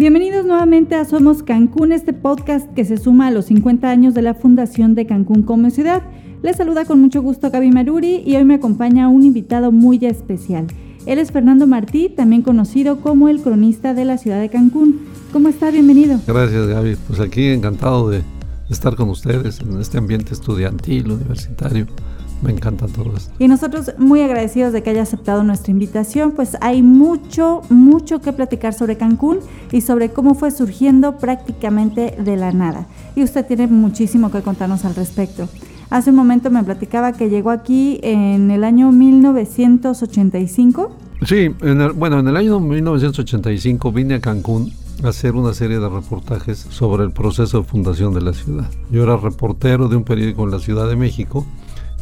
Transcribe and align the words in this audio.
Bienvenidos 0.00 0.46
nuevamente 0.46 0.94
a 0.94 1.04
Somos 1.04 1.42
Cancún, 1.42 1.92
este 1.92 2.14
podcast 2.14 2.72
que 2.72 2.86
se 2.86 2.96
suma 2.96 3.26
a 3.26 3.30
los 3.30 3.44
50 3.44 3.90
años 3.90 4.14
de 4.14 4.22
la 4.22 4.32
fundación 4.32 4.94
de 4.94 5.04
Cancún 5.04 5.42
como 5.42 5.68
ciudad. 5.68 6.00
Les 6.42 6.56
saluda 6.56 6.86
con 6.86 7.02
mucho 7.02 7.20
gusto 7.20 7.50
Gaby 7.50 7.70
Maruri 7.70 8.22
y 8.24 8.34
hoy 8.34 8.44
me 8.44 8.54
acompaña 8.54 9.08
un 9.08 9.24
invitado 9.24 9.72
muy 9.72 10.02
especial. 10.06 10.68
Él 11.04 11.18
es 11.18 11.32
Fernando 11.32 11.66
Martí, 11.66 12.08
también 12.08 12.40
conocido 12.40 13.02
como 13.02 13.28
el 13.28 13.42
cronista 13.42 13.92
de 13.92 14.06
la 14.06 14.16
ciudad 14.16 14.40
de 14.40 14.48
Cancún. 14.48 15.00
¿Cómo 15.34 15.50
está? 15.50 15.70
Bienvenido. 15.70 16.18
Gracias 16.26 16.66
Gaby. 16.66 16.96
Pues 17.06 17.20
aquí 17.20 17.48
encantado 17.48 18.08
de 18.08 18.22
estar 18.70 18.96
con 18.96 19.10
ustedes 19.10 19.60
en 19.60 19.78
este 19.82 19.98
ambiente 19.98 20.32
estudiantil, 20.32 21.10
universitario. 21.10 21.86
Me 22.42 22.52
encanta 22.52 22.86
todo 22.86 23.16
esto. 23.16 23.32
Y 23.38 23.48
nosotros 23.48 23.92
muy 23.98 24.22
agradecidos 24.22 24.72
de 24.72 24.82
que 24.82 24.90
haya 24.90 25.02
aceptado 25.02 25.44
nuestra 25.44 25.70
invitación, 25.70 26.32
pues 26.32 26.56
hay 26.60 26.82
mucho, 26.82 27.62
mucho 27.68 28.20
que 28.20 28.32
platicar 28.32 28.72
sobre 28.72 28.96
Cancún 28.96 29.38
y 29.72 29.82
sobre 29.82 30.10
cómo 30.10 30.34
fue 30.34 30.50
surgiendo 30.50 31.18
prácticamente 31.18 32.16
de 32.18 32.36
la 32.36 32.52
nada. 32.52 32.86
Y 33.14 33.22
usted 33.22 33.46
tiene 33.46 33.66
muchísimo 33.66 34.30
que 34.30 34.42
contarnos 34.42 34.84
al 34.84 34.94
respecto. 34.94 35.48
Hace 35.90 36.10
un 36.10 36.16
momento 36.16 36.50
me 36.50 36.62
platicaba 36.62 37.12
que 37.12 37.28
llegó 37.28 37.50
aquí 37.50 37.98
en 38.02 38.50
el 38.50 38.64
año 38.64 38.92
1985. 38.92 40.96
Sí, 41.26 41.48
bueno, 41.96 42.20
en 42.20 42.28
el 42.28 42.36
año 42.36 42.60
1985 42.60 43.92
vine 43.92 44.14
a 44.14 44.20
Cancún 44.20 44.72
a 45.02 45.08
hacer 45.08 45.34
una 45.34 45.52
serie 45.52 45.78
de 45.78 45.88
reportajes 45.88 46.66
sobre 46.70 47.04
el 47.04 47.10
proceso 47.10 47.58
de 47.58 47.64
fundación 47.64 48.14
de 48.14 48.20
la 48.20 48.32
ciudad. 48.32 48.70
Yo 48.90 49.02
era 49.02 49.16
reportero 49.16 49.88
de 49.88 49.96
un 49.96 50.04
periódico 50.04 50.44
en 50.44 50.52
la 50.52 50.60
Ciudad 50.60 50.88
de 50.88 50.96
México 50.96 51.44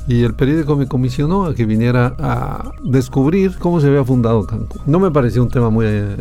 y 0.07 0.23
el 0.23 0.35
periódico 0.35 0.77
me 0.77 0.87
comisionó 0.87 1.45
a 1.45 1.55
que 1.55 1.67
viniera 1.67 2.15
a 2.19 2.73
descubrir 2.85 3.57
cómo 3.59 3.81
se 3.81 3.89
había 3.89 4.05
fundado 4.05 4.47
Cancún. 4.47 4.81
No 4.87 4.99
me 5.01 5.11
parecía 5.11 5.43
un 5.43 5.49
tema 5.49 5.71
muy 5.71 5.87
eh, 5.89 6.17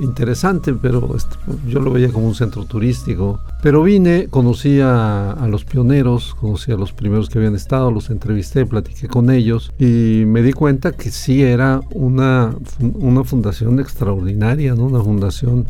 interesante, 0.00 0.74
pero 0.74 1.14
este, 1.16 1.36
yo 1.66 1.80
lo 1.80 1.90
veía 1.90 2.10
como 2.10 2.26
un 2.26 2.34
centro 2.34 2.64
turístico. 2.64 3.40
Pero 3.62 3.82
vine, 3.82 4.28
conocí 4.28 4.80
a, 4.80 5.36
los 5.48 5.64
pioneros, 5.64 6.34
conocí 6.34 6.72
a 6.72 6.76
los 6.76 6.92
primeros 6.92 7.28
que 7.28 7.38
habían 7.38 7.54
estado, 7.54 7.90
los 7.90 8.10
entrevisté, 8.10 8.66
platiqué 8.66 9.08
con 9.08 9.30
ellos 9.30 9.72
y 9.78 10.24
me 10.26 10.42
di 10.42 10.52
cuenta 10.52 10.92
que 10.92 11.10
sí 11.10 11.42
era 11.42 11.80
una, 11.94 12.54
una 12.80 13.24
fundación 13.24 13.80
extraordinaria, 13.80 14.74
¿no? 14.74 14.84
una 14.84 15.00
fundación 15.00 15.66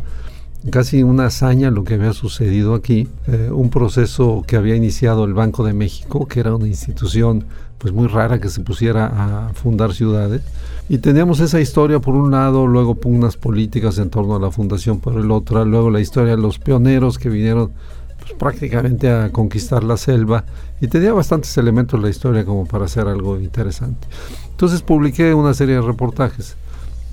casi 0.71 1.03
una 1.03 1.27
hazaña 1.27 1.71
lo 1.71 1.85
que 1.85 1.95
había 1.95 2.13
sucedido 2.13 2.75
aquí, 2.75 3.09
eh, 3.27 3.51
un 3.53 3.71
proceso 3.71 4.45
que 4.47 4.57
había 4.57 4.77
iniciado 4.77 5.25
el 5.25 5.35
Banco 5.35 5.65
de 5.65 5.73
México, 5.73 6.27
que 6.27 6.41
era 6.41 6.55
una 6.55 6.69
institución 6.69 7.45
pues 7.79 7.93
muy 7.93 8.07
rara 8.07 8.41
que 8.41 8.49
se 8.49 8.61
pusiera 8.61 9.07
a 9.07 9.53
fundar 9.55 9.93
ciudades. 9.93 10.43
Y 10.89 10.99
teníamos 10.99 11.41
esa 11.41 11.61
historia 11.61 11.99
por 11.99 12.15
un 12.15 12.31
lado, 12.31 12.67
luego 12.67 12.95
pugnas 12.95 13.37
políticas 13.37 13.99
en 13.99 14.11
torno 14.11 14.37
a 14.37 14.41
la 14.41 14.53
fundación 14.53 15.01
por 15.01 15.15
el 15.15 15.31
otro, 15.33 15.65
luego 15.65 15.91
la 15.91 16.01
historia 16.01 16.37
de 16.37 16.43
los 16.43 16.59
pioneros 16.59 17.19
que 17.19 17.29
vinieron 17.29 17.73
pues, 18.21 18.33
prácticamente 18.35 19.11
a 19.11 19.31
conquistar 19.31 19.83
la 19.83 19.97
selva 19.97 20.45
y 20.81 20.87
tenía 20.87 21.13
bastantes 21.13 21.57
elementos 21.59 22.01
la 22.01 22.09
historia 22.09 22.45
como 22.45 22.67
para 22.67 22.85
hacer 22.85 23.09
algo 23.09 23.41
interesante. 23.41 24.07
Entonces 24.51 24.83
publiqué 24.83 25.35
una 25.35 25.55
serie 25.55 25.77
de 25.77 25.81
reportajes 25.81 26.57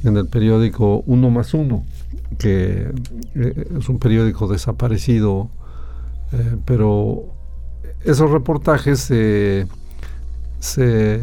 en 0.03 0.17
el 0.17 0.27
periódico 0.27 1.03
Uno 1.07 1.31
más 1.31 1.53
Uno, 1.55 1.83
que 2.37 2.91
eh, 3.35 3.67
es 3.77 3.89
un 3.89 3.99
periódico 3.99 4.47
desaparecido, 4.47 5.49
eh, 6.31 6.57
pero 6.65 7.33
esos 8.03 8.31
reportajes 8.31 8.99
se 8.99 9.67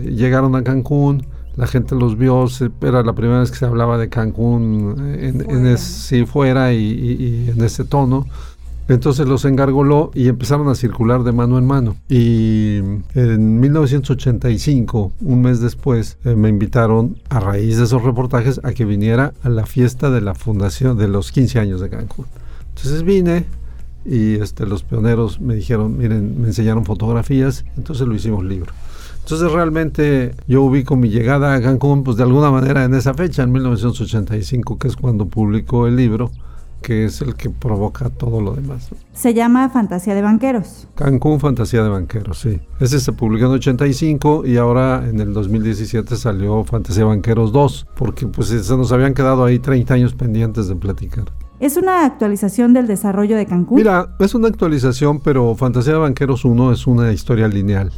llegaron 0.05 0.57
a 0.57 0.65
Cancún, 0.65 1.27
la 1.57 1.67
gente 1.67 1.95
los 1.95 2.19
vio, 2.19 2.47
era 2.83 3.03
la 3.03 3.15
primera 3.15 3.41
vez 3.41 3.51
que 3.51 3.57
se 3.57 3.65
hablaba 3.65 3.97
de 3.97 4.11
Cancún 4.11 5.17
en, 5.19 5.67
en 5.67 6.27
fuera 6.27 6.75
y, 6.75 6.79
y, 6.79 7.51
en 7.51 7.65
ese 7.65 7.85
tono. 7.85 8.27
Entonces 8.89 9.27
los 9.27 9.45
engargoló 9.45 10.11
y 10.15 10.29
empezaron 10.29 10.69
a 10.69 10.77
circular 10.77 11.25
de 11.25 11.33
mano 11.33 11.59
en 11.59 11.67
mano. 11.67 11.97
Y 12.09 12.79
en 13.15 13.61
1985, 13.61 15.13
un 15.21 15.43
mes 15.43 15.61
después, 15.61 16.19
eh, 16.25 16.37
me 16.37 16.49
invitaron 16.49 17.17
a 17.29 17.41
raíz 17.41 17.79
de 17.79 17.85
esos 17.85 18.03
reportajes 18.03 18.61
a 18.63 18.73
que 18.73 18.85
viniera 18.85 19.33
a 19.43 19.49
la 19.49 19.67
fiesta 19.67 20.11
de 20.11 20.21
la 20.21 20.35
fundación 20.35 20.97
de 20.97 21.09
los 21.09 21.33
15 21.33 21.59
años 21.59 21.81
de 21.81 21.89
Cancún. 21.89 22.27
Entonces 22.69 23.03
vine 23.03 23.45
y 24.05 24.35
este, 24.35 24.67
los 24.67 24.85
pioneros 24.85 25.41
me 25.41 25.57
dijeron, 25.57 25.99
miren, 25.99 26.41
me 26.41 26.49
enseñaron 26.49 26.85
fotografías, 26.85 27.65
entonces 27.77 28.07
lo 28.07 28.15
hicimos 28.15 28.45
libro. 28.45 28.73
Entonces 29.23 29.51
realmente 29.51 30.37
yo 30.47 30.63
ubico 30.63 30.95
mi 30.95 31.09
llegada 31.09 31.55
a 31.55 31.61
Cancún 31.61 32.05
pues 32.05 32.17
de 32.17 32.23
alguna 32.23 32.53
manera 32.53 32.85
en 32.85 32.95
esa 32.95 33.15
fecha, 33.15 33.43
en 33.43 33.51
1985, 33.51 34.79
que 34.79 34.87
es 34.87 34.95
cuando 34.95 35.27
publicó 35.27 35.89
el 35.89 35.97
libro 35.97 36.31
que 36.83 37.05
es 37.05 37.21
el 37.21 37.35
que 37.35 37.51
provoca 37.51 38.11
todo 38.11 38.41
lo 38.41 38.55
demás. 38.55 38.91
Se 39.13 39.35
llama 39.35 39.69
Fantasía 39.71 40.15
de 40.15 40.23
Banqueros. 40.23 40.89
Cancún 40.95 41.41
Fantasía 41.41 41.83
de 41.83 41.89
Banqueros, 41.89 42.39
sí. 42.39 42.61
Ese 42.81 43.01
se 43.01 43.13
publicó 43.13 43.47
en 43.47 43.53
85 43.53 44.47
y 44.47 44.57
ahora 44.57 45.05
en 45.09 45.21
el 45.21 45.33
2017 45.33 46.17
salió 46.17 46.65
Fantasía 46.65 47.05
de 47.05 47.09
Banqueros 47.09 47.53
2, 47.53 47.87
porque 47.97 48.27
pues 48.27 48.49
se 48.49 48.77
nos 48.77 48.93
habían 48.93 49.15
quedado 49.15 49.45
ahí 49.45 49.59
30 49.59 49.95
años 49.95 50.15
pendientes 50.15 50.69
de 50.69 50.77
platicar. 50.77 51.25
¿Es 51.59 51.77
una 51.77 52.05
actualización 52.05 52.75
del 52.75 52.87
desarrollo 52.87 53.37
de 53.37 53.47
Cancún? 53.47 53.79
Mira, 53.79 54.15
es 54.19 54.35
una 54.35 54.49
actualización, 54.49 55.21
pero 55.21 55.55
Fantasía 55.55 55.95
de 55.95 55.99
Banqueros 56.01 56.45
1 56.45 56.73
es 56.73 56.87
una 56.87 57.13
historia 57.13 57.49
lineal, 57.49 57.91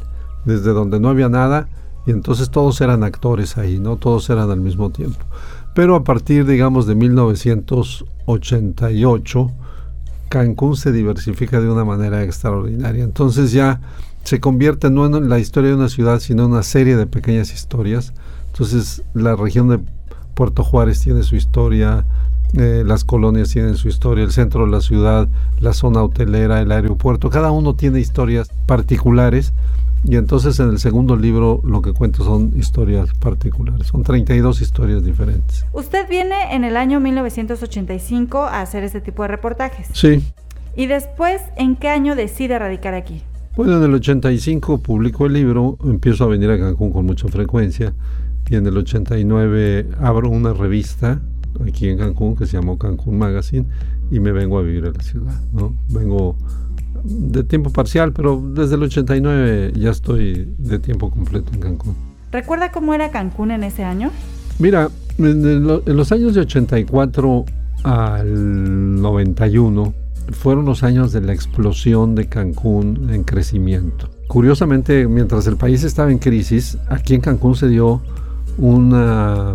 desde 0.44 0.70
donde 0.70 1.00
no 1.00 1.08
había 1.08 1.28
nada 1.28 1.68
y 2.08 2.10
entonces 2.10 2.50
todos 2.50 2.80
eran 2.80 3.04
actores 3.04 3.58
ahí, 3.58 3.78
¿no? 3.78 3.96
Todos 3.96 4.30
eran 4.30 4.50
al 4.50 4.60
mismo 4.60 4.88
tiempo. 4.88 5.18
Pero 5.78 5.94
a 5.94 6.02
partir, 6.02 6.44
digamos, 6.44 6.88
de 6.88 6.96
1988, 6.96 9.50
Cancún 10.28 10.76
se 10.76 10.90
diversifica 10.90 11.60
de 11.60 11.70
una 11.70 11.84
manera 11.84 12.24
extraordinaria. 12.24 13.04
Entonces 13.04 13.52
ya 13.52 13.80
se 14.24 14.40
convierte 14.40 14.90
no 14.90 15.06
en 15.06 15.28
la 15.28 15.38
historia 15.38 15.70
de 15.70 15.76
una 15.76 15.88
ciudad, 15.88 16.18
sino 16.18 16.46
en 16.46 16.50
una 16.50 16.64
serie 16.64 16.96
de 16.96 17.06
pequeñas 17.06 17.54
historias. 17.54 18.12
Entonces 18.48 19.04
la 19.14 19.36
región 19.36 19.68
de 19.68 19.78
Puerto 20.34 20.64
Juárez 20.64 21.00
tiene 21.00 21.22
su 21.22 21.36
historia, 21.36 22.04
eh, 22.54 22.82
las 22.84 23.04
colonias 23.04 23.50
tienen 23.50 23.76
su 23.76 23.86
historia, 23.86 24.24
el 24.24 24.32
centro 24.32 24.64
de 24.64 24.72
la 24.72 24.80
ciudad, 24.80 25.28
la 25.60 25.74
zona 25.74 26.02
hotelera, 26.02 26.60
el 26.60 26.72
aeropuerto, 26.72 27.30
cada 27.30 27.52
uno 27.52 27.76
tiene 27.76 28.00
historias 28.00 28.50
particulares 28.66 29.52
y 30.04 30.16
entonces 30.16 30.58
en 30.60 30.70
el 30.70 30.78
segundo 30.78 31.16
libro 31.16 31.60
lo 31.64 31.82
que 31.82 31.92
cuento 31.92 32.24
son 32.24 32.52
historias 32.56 33.12
particulares, 33.14 33.88
son 33.88 34.02
32 34.02 34.60
historias 34.60 35.04
diferentes. 35.04 35.64
Usted 35.72 36.08
viene 36.08 36.54
en 36.54 36.64
el 36.64 36.76
año 36.76 37.00
1985 37.00 38.38
a 38.38 38.60
hacer 38.60 38.84
este 38.84 39.00
tipo 39.00 39.22
de 39.22 39.28
reportajes. 39.28 39.88
Sí. 39.92 40.22
¿Y 40.76 40.86
después 40.86 41.42
en 41.56 41.76
qué 41.76 41.88
año 41.88 42.14
decide 42.14 42.58
radicar 42.58 42.94
aquí? 42.94 43.22
Bueno, 43.56 43.78
en 43.78 43.82
el 43.82 43.94
85 43.94 44.78
publico 44.78 45.26
el 45.26 45.32
libro, 45.32 45.78
empiezo 45.84 46.24
a 46.24 46.28
venir 46.28 46.50
a 46.50 46.58
Cancún 46.58 46.92
con 46.92 47.04
mucha 47.04 47.26
frecuencia 47.26 47.92
y 48.48 48.54
en 48.54 48.66
el 48.66 48.76
89 48.76 49.88
abro 50.00 50.30
una 50.30 50.52
revista 50.52 51.20
aquí 51.66 51.88
en 51.88 51.98
Cancún 51.98 52.36
que 52.36 52.46
se 52.46 52.56
llamó 52.56 52.78
Cancún 52.78 53.18
Magazine 53.18 53.66
y 54.10 54.20
me 54.20 54.32
vengo 54.32 54.58
a 54.58 54.62
vivir 54.62 54.86
a 54.86 54.92
la 54.92 55.02
ciudad, 55.02 55.40
¿no? 55.52 55.74
Vengo 55.88 56.36
de 57.04 57.44
tiempo 57.44 57.70
parcial, 57.70 58.12
pero 58.12 58.40
desde 58.54 58.76
el 58.76 58.82
89 58.82 59.72
ya 59.76 59.90
estoy 59.90 60.52
de 60.58 60.78
tiempo 60.78 61.10
completo 61.10 61.52
en 61.52 61.60
Cancún. 61.60 61.94
¿Recuerda 62.30 62.70
cómo 62.70 62.94
era 62.94 63.10
Cancún 63.10 63.50
en 63.50 63.64
ese 63.64 63.84
año? 63.84 64.10
Mira, 64.58 64.90
en, 65.18 65.66
los 65.66 66.12
años 66.12 66.34
de 66.34 66.42
84 66.42 67.44
al 67.84 69.00
91 69.00 69.94
fueron 70.32 70.66
los 70.66 70.82
años 70.82 71.12
de 71.12 71.20
la 71.22 71.32
explosión 71.32 72.14
de 72.14 72.28
Cancún 72.28 73.08
en 73.10 73.24
crecimiento. 73.24 74.10
Curiosamente, 74.26 75.06
mientras 75.06 75.46
el 75.46 75.56
país 75.56 75.84
estaba 75.84 76.10
en 76.10 76.18
crisis, 76.18 76.76
aquí 76.88 77.14
en 77.14 77.20
Cancún 77.22 77.56
se 77.56 77.68
dio 77.68 78.02
una, 78.58 79.54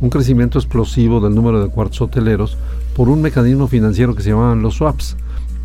un 0.00 0.10
crecimiento 0.10 0.58
explosivo 0.58 1.20
del 1.20 1.34
número 1.34 1.62
de 1.62 1.68
cuartos 1.68 2.00
hoteleros 2.00 2.56
por 2.94 3.10
un 3.10 3.20
mecanismo 3.20 3.68
financiero 3.68 4.14
que 4.14 4.22
se 4.22 4.30
llamaban 4.30 4.62
los 4.62 4.76
swaps 4.76 5.16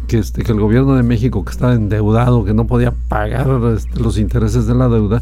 que, 0.07 0.19
este, 0.19 0.43
que 0.43 0.51
el 0.51 0.59
gobierno 0.59 0.95
de 0.95 1.03
México, 1.03 1.43
que 1.45 1.51
estaba 1.51 1.73
endeudado, 1.73 2.43
que 2.43 2.53
no 2.53 2.67
podía 2.67 2.91
pagar 2.91 3.47
este, 3.75 3.99
los 3.99 4.17
intereses 4.17 4.67
de 4.67 4.75
la 4.75 4.89
deuda, 4.89 5.21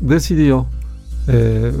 decidió 0.00 0.66
eh, 1.28 1.72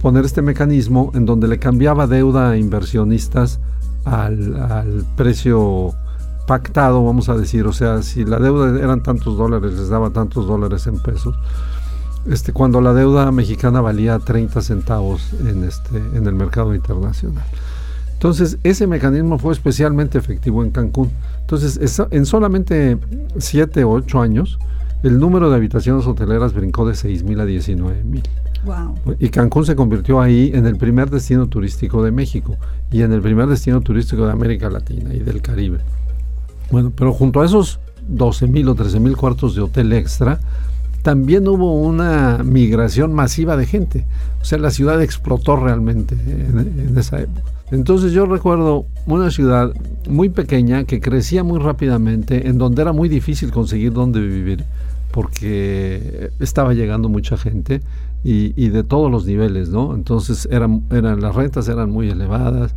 poner 0.00 0.24
este 0.24 0.42
mecanismo 0.42 1.12
en 1.14 1.26
donde 1.26 1.48
le 1.48 1.58
cambiaba 1.58 2.06
deuda 2.06 2.50
a 2.50 2.56
inversionistas 2.56 3.60
al, 4.04 5.06
precio 5.16 5.92
pactado, 6.46 7.04
vamos 7.04 7.28
a 7.28 7.36
decir, 7.36 7.66
o 7.66 7.72
sea, 7.72 8.02
si 8.02 8.24
la 8.24 8.38
deuda 8.38 8.78
eran 8.80 9.02
tantos 9.02 9.36
dólares, 9.38 9.74
les 9.74 9.88
daba 9.88 10.10
tantos 10.10 10.46
dólares 10.46 10.86
en 10.86 10.98
pesos. 10.98 11.36
Este, 12.26 12.52
cuando 12.52 12.80
la 12.80 12.94
deuda 12.94 13.30
mexicana 13.32 13.80
valía 13.80 14.18
30 14.18 14.60
centavos 14.60 15.32
en, 15.32 15.64
este, 15.64 15.96
en 15.96 16.26
el 16.26 16.34
mercado 16.34 16.74
internacional. 16.74 17.44
Entonces, 18.22 18.56
ese 18.62 18.86
mecanismo 18.86 19.36
fue 19.36 19.52
especialmente 19.52 20.16
efectivo 20.16 20.62
en 20.62 20.70
Cancún. 20.70 21.10
Entonces, 21.40 21.98
en 22.12 22.24
solamente 22.24 22.96
7 23.36 23.82
o 23.82 23.90
8 23.90 24.20
años, 24.22 24.60
el 25.02 25.18
número 25.18 25.50
de 25.50 25.56
habitaciones 25.56 26.06
hoteleras 26.06 26.54
brincó 26.54 26.86
de 26.86 26.94
6 26.94 27.24
mil 27.24 27.40
a 27.40 27.44
19 27.44 28.04
mil. 28.04 28.22
Y 29.18 29.28
Cancún 29.30 29.66
se 29.66 29.74
convirtió 29.74 30.20
ahí 30.20 30.52
en 30.54 30.66
el 30.66 30.76
primer 30.76 31.10
destino 31.10 31.48
turístico 31.48 32.04
de 32.04 32.12
México 32.12 32.56
y 32.92 33.02
en 33.02 33.12
el 33.12 33.22
primer 33.22 33.48
destino 33.48 33.80
turístico 33.80 34.24
de 34.24 34.30
América 34.30 34.70
Latina 34.70 35.12
y 35.12 35.18
del 35.18 35.42
Caribe. 35.42 35.78
Bueno, 36.70 36.92
pero 36.94 37.12
junto 37.12 37.40
a 37.40 37.44
esos 37.44 37.80
12 38.06 38.46
mil 38.46 38.68
o 38.68 38.76
13 38.76 39.00
mil 39.00 39.16
cuartos 39.16 39.56
de 39.56 39.62
hotel 39.62 39.92
extra, 39.92 40.38
también 41.02 41.48
hubo 41.48 41.74
una 41.74 42.38
migración 42.44 43.14
masiva 43.14 43.56
de 43.56 43.66
gente. 43.66 44.06
O 44.40 44.44
sea, 44.44 44.58
la 44.58 44.70
ciudad 44.70 45.02
explotó 45.02 45.56
realmente 45.56 46.14
en, 46.14 46.96
esa 46.96 47.20
época. 47.20 47.50
Entonces 47.72 48.12
yo 48.12 48.26
recuerdo 48.26 48.84
una 49.06 49.30
ciudad 49.30 49.72
muy 50.06 50.28
pequeña 50.28 50.84
que 50.84 51.00
crecía 51.00 51.42
muy 51.42 51.58
rápidamente, 51.58 52.46
en 52.46 52.58
donde 52.58 52.82
era 52.82 52.92
muy 52.92 53.08
difícil 53.08 53.50
conseguir 53.50 53.94
dónde 53.94 54.20
vivir, 54.20 54.64
porque 55.10 56.30
estaba 56.38 56.74
llegando 56.74 57.08
mucha 57.08 57.38
gente 57.38 57.80
y, 58.22 58.68
de 58.68 58.84
todos 58.84 59.10
los 59.10 59.24
niveles, 59.24 59.70
¿no? 59.70 59.94
Entonces 59.94 60.46
eran, 60.50 60.84
eran, 60.90 61.22
las 61.22 61.34
rentas 61.34 61.66
eran 61.66 61.90
muy 61.90 62.10
elevadas, 62.10 62.74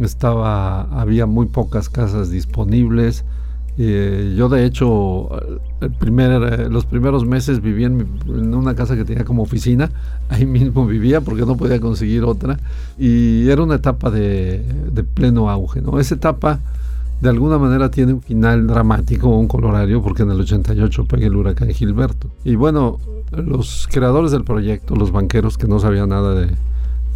estaba, 0.00 0.84
había 0.98 1.26
muy 1.26 1.46
pocas 1.46 1.90
casas 1.90 2.30
disponibles, 2.30 3.26
eh, 3.78 4.34
yo 4.36 4.50
de 4.50 4.66
hecho, 4.66 5.30
el 5.80 5.90
primer, 5.92 6.70
los 6.70 6.84
primeros 6.84 7.24
meses 7.24 7.62
vivía 7.62 7.86
en, 7.86 8.54
una 8.54 8.74
casa 8.74 8.96
que 8.96 9.04
tenía 9.04 9.24
como 9.24 9.42
oficina, 9.42 9.90
ahí 10.28 10.44
mismo 10.44 10.86
vivía 10.86 11.20
porque 11.20 11.46
no 11.46 11.56
podía 11.56 11.80
conseguir 11.80 12.24
otra 12.24 12.58
y 12.98 13.48
era 13.48 13.62
una 13.62 13.76
etapa 13.76 14.10
de, 14.10 14.62
pleno 15.14 15.48
auge. 15.48 15.80
¿no? 15.80 15.98
Esa 15.98 16.16
etapa 16.16 16.60
de 17.20 17.28
alguna 17.28 17.56
manera 17.56 17.90
tiene 17.90 18.14
un 18.14 18.22
final 18.22 18.66
dramático, 18.66 19.28
un 19.28 19.46
colorario, 19.46 20.02
porque 20.02 20.22
en 20.22 20.32
el 20.32 20.40
88 20.40 21.04
pega 21.06 21.26
el 21.26 21.36
huracán 21.36 21.70
Gilberto. 21.70 22.28
Y 22.44 22.56
bueno, 22.56 22.98
los 23.30 23.88
creadores 23.90 24.32
del 24.32 24.42
proyecto, 24.42 24.96
los 24.96 25.12
banqueros 25.12 25.56
que 25.56 25.68
no 25.68 25.78
sabían 25.78 26.08
nada 26.08 26.34
de, 26.34 26.48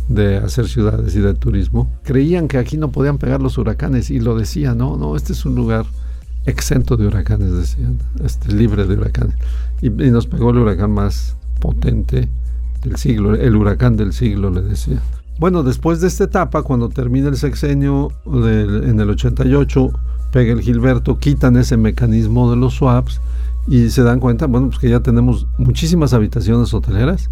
de 0.08 0.36
hacer 0.36 0.68
ciudades 0.68 1.14
y 1.16 1.20
de 1.20 1.34
turismo, 1.34 1.90
creían 2.04 2.46
que 2.46 2.56
aquí 2.56 2.76
no 2.76 2.92
podían 2.92 3.18
pegar 3.18 3.42
los 3.42 3.58
huracanes 3.58 4.10
y 4.10 4.20
lo 4.20 4.38
decían, 4.38 4.78
no, 4.78 4.96
no, 4.96 5.16
este 5.16 5.32
es 5.32 5.44
un 5.44 5.56
lugar 5.56 5.86
exento 6.46 6.96
de 6.96 7.06
huracanes, 7.06 7.52
decían, 7.52 7.98
este, 8.24 8.52
libre 8.52 8.86
de 8.86 8.94
huracanes. 8.94 9.36
Y, 9.82 9.90
nos 9.90 10.26
pegó 10.26 10.50
el 10.50 10.58
huracán 10.58 10.92
más 10.92 11.36
potente 11.60 12.28
del 12.82 12.96
siglo, 12.96 13.34
el 13.34 13.56
huracán 13.56 13.96
del 13.96 14.12
siglo, 14.12 14.50
le 14.50 14.62
decía. 14.62 15.00
Bueno, 15.38 15.62
después 15.62 16.00
de 16.00 16.06
esta 16.06 16.24
etapa, 16.24 16.62
cuando 16.62 16.88
termina 16.88 17.28
el 17.28 17.36
sexenio 17.36 18.10
en 18.24 18.98
el 18.98 19.10
88, 19.10 19.90
pega 20.32 20.52
el 20.52 20.62
Gilberto, 20.62 21.18
quitan 21.18 21.56
ese 21.56 21.76
mecanismo 21.76 22.50
de 22.50 22.56
los 22.56 22.74
swaps 22.74 23.20
y 23.66 23.90
se 23.90 24.02
dan 24.02 24.20
cuenta, 24.20 24.46
bueno, 24.46 24.68
pues 24.68 24.78
que 24.78 24.88
ya 24.88 25.00
tenemos 25.00 25.46
muchísimas 25.58 26.14
habitaciones 26.14 26.72
hoteleras 26.72 27.30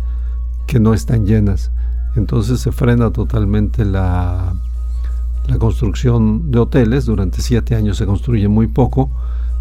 que 0.66 0.80
no 0.80 0.92
están 0.92 1.24
llenas. 1.24 1.70
Entonces 2.16 2.60
se 2.60 2.72
frena 2.72 3.10
totalmente 3.10 3.84
la, 3.84 4.54
la 5.46 5.58
construcción 5.58 6.50
de 6.50 6.58
hoteles. 6.58 7.06
Durante 7.06 7.42
siete 7.42 7.74
años 7.74 7.96
se 7.98 8.06
construye 8.06 8.48
muy 8.48 8.66
poco, 8.66 9.10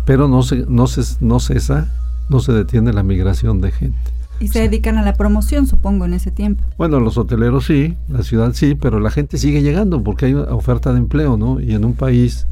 pero 0.05 0.27
no, 0.27 0.43
se, 0.43 0.65
no, 0.67 0.85
no 1.19 1.39
cesa, 1.39 1.91
no 2.29 2.39
se 2.39 2.53
detiene 2.53 2.93
la 2.93 3.03
migración 3.03 3.61
de 3.61 3.71
gente. 3.71 3.99
Y 4.39 4.47
se 4.47 4.61
dedican 4.61 4.97
a 4.97 5.03
la 5.03 5.13
promoción, 5.13 5.67
supongo, 5.67 6.05
en 6.05 6.13
ese 6.13 6.31
tiempo. 6.31 6.63
Bueno, 6.77 6.99
los 6.99 7.17
hoteleros 7.17 7.65
sí, 7.65 7.95
la 8.09 8.23
ciudad 8.23 8.51
sí, 8.53 8.75
pero 8.75 8.99
la 8.99 9.09
gente 9.09 9.37
sigue 9.37 9.61
llegando 9.61 10.03
porque 10.03 10.25
hay 10.25 10.33
oferta 10.33 10.91
de 10.91 10.99
empleo, 10.99 11.37
¿no? 11.37 11.61
Y 11.61 11.73
en 11.73 11.85
un 11.85 11.93
país 11.93 12.47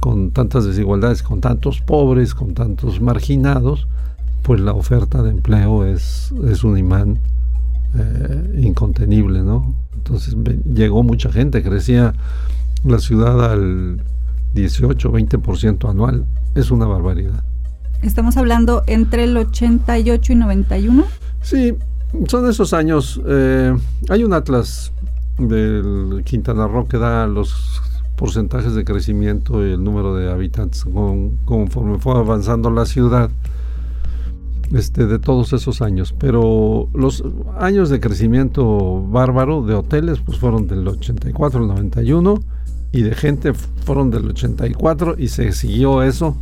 con 0.00 0.30
tantas 0.30 0.64
desigualdades, 0.64 1.22
con 1.22 1.40
tantos 1.40 1.80
pobres, 1.82 2.34
con 2.34 2.54
tantos 2.54 3.00
marginados, 3.00 3.86
pues 4.42 4.60
la 4.60 4.72
oferta 4.72 5.22
de 5.22 5.30
empleo 5.30 5.84
es, 5.84 6.32
es 6.48 6.64
un 6.64 6.78
imán 6.78 7.18
eh, 7.96 8.60
incontenible, 8.62 9.42
¿no? 9.42 9.74
Entonces 9.94 10.34
llegó 10.64 11.02
mucha 11.02 11.30
gente, 11.30 11.62
crecía 11.62 12.14
la 12.84 12.98
ciudad 12.98 13.52
al 13.52 14.02
18, 14.54 15.12
20% 15.12 15.88
anual. 15.88 16.26
Es 16.54 16.70
una 16.70 16.86
barbaridad. 16.86 17.44
Estamos 18.02 18.36
hablando 18.36 18.82
entre 18.86 19.24
el 19.24 19.36
88 19.36 20.32
y 20.32 20.36
91. 20.36 21.04
Sí, 21.42 21.74
son 22.26 22.48
esos 22.48 22.72
años. 22.72 23.20
Eh, 23.26 23.76
hay 24.08 24.24
un 24.24 24.32
atlas 24.32 24.92
del 25.38 26.22
Quintana 26.24 26.66
Roo 26.66 26.88
que 26.88 26.98
da 26.98 27.26
los 27.26 27.80
porcentajes 28.16 28.74
de 28.74 28.84
crecimiento 28.84 29.66
y 29.66 29.72
el 29.72 29.82
número 29.82 30.14
de 30.14 30.30
habitantes 30.30 30.84
conforme 31.46 31.98
fue 31.98 32.18
avanzando 32.18 32.70
la 32.70 32.84
ciudad 32.84 33.30
este, 34.74 35.06
de 35.06 35.18
todos 35.18 35.52
esos 35.52 35.82
años. 35.82 36.14
Pero 36.18 36.88
los 36.94 37.24
años 37.58 37.90
de 37.90 38.00
crecimiento 38.00 39.04
bárbaro 39.08 39.62
de 39.62 39.74
hoteles 39.74 40.20
pues 40.20 40.38
fueron 40.38 40.66
del 40.66 40.86
84 40.86 41.60
al 41.60 41.68
91 41.68 42.42
y 42.92 43.02
de 43.02 43.14
gente 43.14 43.52
fueron 43.54 44.10
del 44.10 44.28
84 44.28 45.14
y 45.18 45.28
se 45.28 45.52
siguió 45.52 46.02
eso 46.02 46.36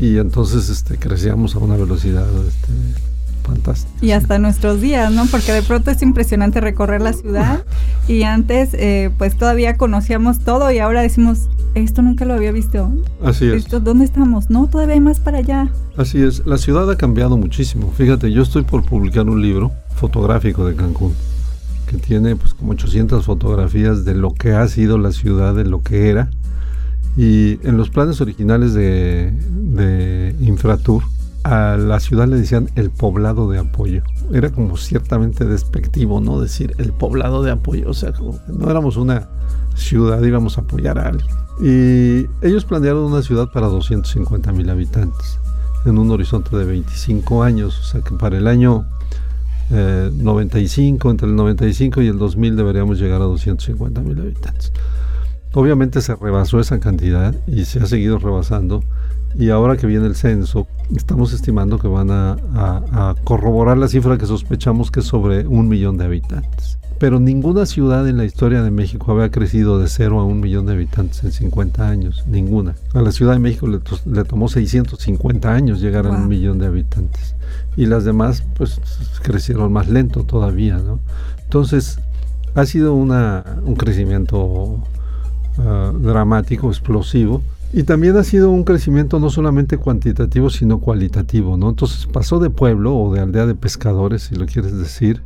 y 0.00 0.18
entonces 0.18 0.68
este 0.68 0.96
crecíamos 0.96 1.54
a 1.56 1.58
una 1.58 1.76
velocidad 1.76 2.26
este, 2.46 2.72
fantástica. 3.48 3.92
Y 4.00 4.12
hasta 4.12 4.38
nuestros 4.38 4.80
días, 4.80 5.12
¿no? 5.12 5.26
Porque 5.26 5.52
de 5.52 5.62
pronto 5.62 5.90
es 5.90 6.02
impresionante 6.02 6.60
recorrer 6.60 7.00
la 7.00 7.12
ciudad 7.12 7.64
y 8.06 8.22
antes 8.22 8.74
eh, 8.74 9.10
pues 9.18 9.36
todavía 9.36 9.76
conocíamos 9.76 10.38
todo 10.40 10.70
y 10.70 10.78
ahora 10.78 11.02
decimos, 11.02 11.48
esto 11.74 12.02
nunca 12.02 12.24
lo 12.24 12.34
había 12.34 12.52
visto. 12.52 12.92
Así 13.24 13.48
es. 13.48 13.68
¿Dónde 13.68 14.04
estamos? 14.04 14.50
No, 14.50 14.68
todavía 14.68 14.94
hay 14.94 15.00
más 15.00 15.20
para 15.20 15.38
allá. 15.38 15.68
Así 15.96 16.22
es, 16.22 16.46
la 16.46 16.58
ciudad 16.58 16.88
ha 16.90 16.96
cambiado 16.96 17.36
muchísimo. 17.36 17.92
Fíjate, 17.96 18.30
yo 18.30 18.42
estoy 18.42 18.62
por 18.62 18.84
publicar 18.84 19.28
un 19.28 19.42
libro 19.42 19.72
fotográfico 19.96 20.66
de 20.66 20.76
Cancún 20.76 21.14
que 21.88 21.96
tiene 21.96 22.36
pues 22.36 22.54
como 22.54 22.72
800 22.72 23.24
fotografías 23.24 24.04
de 24.04 24.14
lo 24.14 24.34
que 24.34 24.52
ha 24.52 24.68
sido 24.68 24.98
la 24.98 25.12
ciudad, 25.12 25.54
de 25.54 25.64
lo 25.64 25.82
que 25.82 26.10
era. 26.10 26.30
Y 27.16 27.58
en 27.66 27.76
los 27.76 27.90
planes 27.90 28.20
originales 28.20 28.74
de, 28.74 29.32
de 29.32 30.36
Infratur, 30.40 31.02
a 31.48 31.78
la 31.78 31.98
ciudad 31.98 32.28
le 32.28 32.36
decían 32.36 32.68
el 32.74 32.90
poblado 32.90 33.50
de 33.50 33.58
apoyo. 33.58 34.02
Era 34.32 34.50
como 34.50 34.76
ciertamente 34.76 35.46
despectivo, 35.46 36.20
¿no? 36.20 36.40
Decir 36.40 36.74
el 36.76 36.92
poblado 36.92 37.42
de 37.42 37.50
apoyo. 37.50 37.88
O 37.88 37.94
sea, 37.94 38.12
como 38.12 38.38
no 38.48 38.70
éramos 38.70 38.98
una 38.98 39.28
ciudad, 39.74 40.22
íbamos 40.22 40.58
a 40.58 40.60
apoyar 40.60 40.98
a 40.98 41.08
alguien. 41.08 41.30
Y 41.60 42.46
ellos 42.46 42.66
planearon 42.66 43.04
una 43.04 43.22
ciudad 43.22 43.50
para 43.50 43.68
250 43.68 44.52
mil 44.52 44.68
habitantes 44.68 45.38
en 45.86 45.96
un 45.96 46.10
horizonte 46.10 46.54
de 46.54 46.66
25 46.66 47.42
años. 47.42 47.80
O 47.80 47.82
sea 47.82 48.02
que 48.02 48.14
para 48.14 48.36
el 48.36 48.46
año 48.46 48.84
95, 49.70 51.08
eh, 51.08 51.10
entre 51.10 51.28
el 51.28 51.34
95 51.34 52.02
y 52.02 52.08
el 52.08 52.18
2000 52.18 52.56
deberíamos 52.56 53.00
llegar 53.00 53.22
a 53.22 53.24
250 53.24 54.02
mil 54.02 54.20
habitantes. 54.20 54.70
Obviamente 55.54 56.02
se 56.02 56.14
rebasó 56.14 56.60
esa 56.60 56.78
cantidad 56.78 57.34
y 57.46 57.64
se 57.64 57.80
ha 57.80 57.86
seguido 57.86 58.18
rebasando 58.18 58.84
y 59.34 59.48
ahora 59.48 59.76
que 59.76 59.86
viene 59.86 60.06
el 60.06 60.14
censo 60.14 60.66
estamos 60.94 61.32
estimando 61.32 61.78
que 61.78 61.88
van 61.88 62.10
a, 62.10 62.36
a 62.54 63.14
corroborar 63.24 63.78
la 63.78 63.88
cifra 63.88 64.18
que 64.18 64.26
sospechamos 64.26 64.90
que 64.90 65.00
es 65.00 65.06
sobre 65.06 65.46
un 65.46 65.68
millón 65.68 65.98
de 65.98 66.04
habitantes 66.04 66.78
pero 66.98 67.20
ninguna 67.20 67.64
ciudad 67.64 68.08
en 68.08 68.16
la 68.16 68.24
historia 68.24 68.62
de 68.62 68.70
México 68.70 69.12
había 69.12 69.30
crecido 69.30 69.78
de 69.78 69.88
0 69.88 70.18
a 70.18 70.24
un 70.24 70.40
millón 70.40 70.66
de 70.66 70.72
habitantes 70.72 71.22
en 71.22 71.30
50 71.30 71.88
años, 71.88 72.24
ninguna. 72.26 72.74
A 72.92 73.02
la 73.02 73.12
Ciudad 73.12 73.34
de 73.34 73.38
México 73.38 73.68
le, 73.68 74.24
tomó 74.24 74.48
650 74.48 75.52
años 75.52 75.80
llegar 75.80 76.06
a 76.06 76.10
un 76.10 76.26
millón 76.26 76.58
de 76.58 76.66
habitantes 76.66 77.36
y 77.76 77.86
las 77.86 78.04
demás 78.04 78.42
pues 78.56 78.80
crecieron 79.22 79.72
más 79.72 79.88
lento 79.88 80.24
todavía, 80.24 80.78
¿no? 80.78 80.98
Entonces 81.44 82.00
ha 82.54 82.66
sido 82.66 82.94
una, 82.94 83.44
un 83.64 83.76
crecimiento 83.76 84.82
ah, 85.58 85.92
dramático, 85.96 86.68
explosivo. 86.68 87.42
Y 87.72 87.82
también 87.82 88.16
ha 88.16 88.24
sido 88.24 88.50
un 88.50 88.64
crecimiento 88.64 89.20
no 89.20 89.28
solamente 89.28 89.76
cuantitativo, 89.76 90.48
sino 90.48 90.80
cualitativo, 90.80 91.56
¿no? 91.58 91.68
Entonces 91.68 92.06
pasó 92.06 92.38
de 92.38 92.48
pueblo 92.48 92.96
o 92.96 93.12
de 93.12 93.20
aldea 93.20 93.44
de 93.44 93.54
pescadores, 93.54 94.22
si 94.22 94.36
lo 94.36 94.46
quieres 94.46 94.76
decir, 94.78 95.22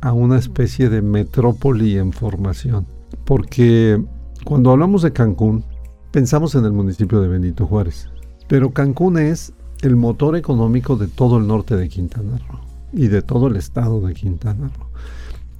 a 0.00 0.12
una 0.12 0.38
especie 0.38 0.88
de 0.88 1.02
metrópoli 1.02 1.96
en 1.96 2.12
formación. 2.12 2.86
Porque 3.24 4.02
cuando 4.44 4.72
hablamos 4.72 5.02
de 5.02 5.12
Cancún, 5.12 5.64
pensamos 6.10 6.56
en 6.56 6.64
el 6.64 6.72
municipio 6.72 7.20
de 7.20 7.28
Benito 7.28 7.66
Juárez. 7.66 8.08
Pero 8.48 8.72
Cancún 8.72 9.18
es 9.18 9.52
el 9.82 9.94
motor 9.94 10.36
económico 10.36 10.96
de 10.96 11.06
todo 11.06 11.38
el 11.38 11.46
norte 11.46 11.76
de 11.76 11.88
Quintana 11.88 12.38
Roo 12.48 12.60
y 12.92 13.06
de 13.06 13.22
todo 13.22 13.46
el 13.46 13.56
estado 13.56 14.00
de 14.00 14.14
Quintana 14.14 14.68
Roo. 14.76 14.88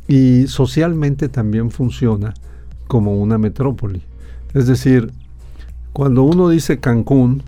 Y 0.09 0.49
socialmente 0.49 1.29
también 1.29 1.71
funciona 1.71 2.35
como 2.89 3.21
una 3.21 3.39
metrópoli. 3.39 4.03
Es 4.53 4.67
decir, 4.67 5.13
cuando 5.95 6.25
uno 6.25 6.49
dice 6.49 6.81
Cancún, 6.81 7.45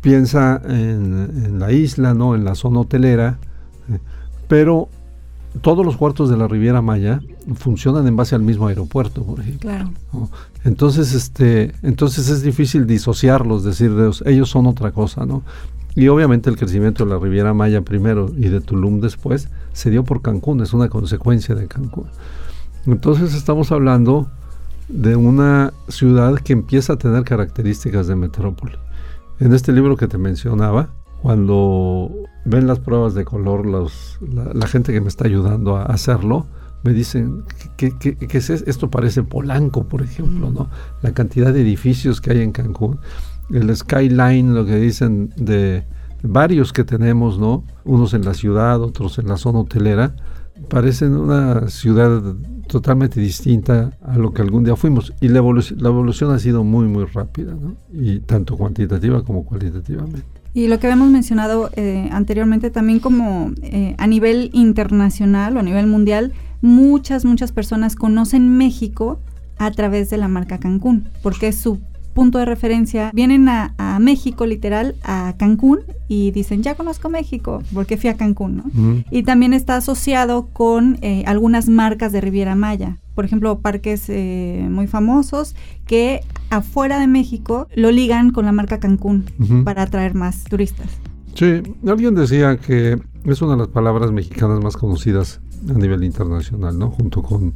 piensa 0.00 0.62
en, 0.64 1.58
la 1.58 1.72
isla, 1.72 2.14
¿no? 2.14 2.36
En 2.36 2.44
la 2.44 2.54
zona 2.54 2.80
hotelera, 2.80 3.38
eh, 3.90 3.98
pero 4.46 4.88
todos 5.60 5.84
los 5.84 5.96
cuartos 5.96 6.30
de 6.30 6.36
la 6.36 6.46
Riviera 6.46 6.82
Maya 6.82 7.20
funcionan 7.56 8.06
en 8.06 8.14
base 8.14 8.36
al 8.36 8.42
mismo 8.42 8.68
aeropuerto, 8.68 9.24
por 9.24 9.40
ejemplo. 9.40 9.70
Claro. 9.70 9.90
Entonces, 10.62 11.14
este, 11.14 11.72
entonces 11.82 12.28
es 12.28 12.42
difícil 12.42 12.86
disociarlos, 12.86 13.64
decir, 13.64 13.92
ellos 14.24 14.48
son 14.48 14.66
otra 14.66 14.92
cosa, 14.92 15.26
¿no? 15.26 15.42
Y 15.96 16.06
obviamente 16.06 16.50
el 16.50 16.56
crecimiento 16.56 17.04
de 17.04 17.10
la 17.10 17.18
Riviera 17.18 17.54
Maya 17.54 17.80
primero 17.80 18.30
y 18.36 18.50
de 18.50 18.60
Tulum 18.60 19.00
después 19.00 19.48
se 19.72 19.90
dio 19.90 20.04
por 20.04 20.22
Cancún, 20.22 20.60
es 20.60 20.72
una 20.74 20.88
consecuencia 20.88 21.56
de 21.56 21.66
Cancún. 21.66 22.06
Entonces 22.86 23.34
estamos 23.34 23.72
hablando 23.72 24.30
de 24.88 25.16
una 25.16 25.72
ciudad 25.88 26.36
que 26.36 26.52
empieza 26.52 26.94
a 26.94 26.96
tener 26.96 27.24
características 27.24 28.06
de 28.06 28.16
metrópoli. 28.16 28.76
En 29.40 29.52
este 29.52 29.72
libro 29.72 29.96
que 29.96 30.06
te 30.06 30.18
mencionaba, 30.18 30.90
cuando 31.22 32.10
ven 32.44 32.66
las 32.66 32.80
pruebas 32.80 33.14
de 33.14 33.24
color, 33.24 33.66
la, 33.66 34.66
gente 34.66 34.92
que 34.92 35.00
me 35.00 35.08
está 35.08 35.24
ayudando 35.24 35.76
a 35.76 35.84
hacerlo, 35.84 36.46
me 36.82 36.92
dicen 36.92 37.44
que, 37.78 37.94
es 38.30 38.50
esto 38.50 38.90
parece 38.90 39.22
Polanco, 39.22 39.84
por 39.84 40.02
ejemplo, 40.02 40.50
¿no? 40.50 40.68
La 41.00 41.12
cantidad 41.12 41.52
de 41.52 41.62
edificios 41.62 42.20
que 42.20 42.32
hay 42.32 42.42
en 42.42 42.52
Cancún, 42.52 42.98
el 43.50 43.74
skyline, 43.74 44.54
lo 44.54 44.66
que 44.66 44.76
dicen 44.76 45.32
de 45.36 45.84
varios 46.22 46.74
que 46.74 46.84
tenemos, 46.84 47.38
¿no? 47.38 47.64
Unos 47.84 48.12
en 48.12 48.24
la 48.24 48.34
ciudad, 48.34 48.82
otros 48.82 49.18
en 49.18 49.28
la 49.28 49.38
zona 49.38 49.60
hotelera, 49.60 50.16
parecen 50.68 51.16
una 51.16 51.68
ciudad 51.68 52.22
totalmente 52.74 53.20
distinta 53.20 53.92
a 54.02 54.18
lo 54.18 54.32
que 54.32 54.42
algún 54.42 54.64
día 54.64 54.74
fuimos. 54.74 55.12
Y 55.20 55.28
la, 55.28 55.34
la 55.34 55.88
evolución 55.88 56.32
ha 56.32 56.40
sido 56.40 56.64
muy, 56.64 56.88
muy 56.88 57.04
rápida, 57.04 57.52
¿no? 57.54 57.76
Y 57.92 58.18
tanto 58.18 58.56
cuantitativa 58.56 59.22
como 59.22 59.44
cualitativamente. 59.44 60.24
Y 60.54 60.66
lo 60.66 60.80
que 60.80 60.88
habíamos 60.88 61.08
mencionado 61.10 61.70
eh, 61.76 62.08
anteriormente 62.10 62.70
también 62.70 62.98
como 62.98 63.52
eh, 63.62 63.94
a 63.96 64.08
nivel 64.08 64.50
internacional 64.52 65.56
o 65.56 65.60
a 65.60 65.62
nivel 65.62 65.86
mundial, 65.86 66.32
muchas, 66.62 67.24
muchas 67.24 67.52
personas 67.52 67.94
conocen 67.94 68.56
México 68.58 69.20
a 69.58 69.70
través 69.70 70.10
de 70.10 70.16
la 70.16 70.26
marca 70.26 70.58
Cancún, 70.58 71.06
porque 71.22 71.46
es 71.46 71.56
su 71.56 71.78
punto 72.14 72.38
de 72.38 72.44
referencia. 72.44 73.10
Vienen 73.12 73.48
a, 73.48 73.74
México, 74.00 74.46
literal, 74.46 74.96
a 75.04 75.34
Cancún 75.38 75.80
y 76.08 76.30
dicen, 76.30 76.62
ya 76.62 76.74
conozco 76.74 77.08
México, 77.08 77.62
porque 77.72 77.96
fui 77.96 78.10
a 78.10 78.16
Cancún, 78.16 78.56
¿no? 78.56 79.04
Y 79.10 79.22
también 79.22 79.52
está 79.52 79.76
asociado 79.76 80.48
con 80.52 80.98
eh, 81.02 81.22
algunas 81.26 81.68
marcas 81.68 82.12
de 82.12 82.20
Riviera 82.20 82.54
Maya 82.54 82.98
por 83.14 83.24
ejemplo, 83.24 83.60
parques 83.60 84.08
eh, 84.08 84.66
muy 84.68 84.86
famosos 84.86 85.54
que 85.86 86.20
afuera 86.50 86.98
de 86.98 87.06
México 87.06 87.68
lo 87.74 87.90
ligan 87.90 88.30
con 88.30 88.44
la 88.44 88.52
marca 88.52 88.80
Cancún 88.80 89.24
para 89.64 89.82
atraer 89.82 90.14
más 90.14 90.44
turistas. 90.44 90.88
Sí, 91.34 91.62
alguien 91.86 92.14
decía 92.14 92.56
que 92.56 92.98
es 93.24 93.42
una 93.42 93.52
de 93.52 93.58
las 93.58 93.68
palabras 93.68 94.12
mexicanas 94.12 94.62
más 94.62 94.76
conocidas 94.76 95.40
a 95.68 95.72
nivel 95.74 96.04
internacional, 96.04 96.78
¿no? 96.78 96.90
Junto 96.90 97.22
con 97.22 97.54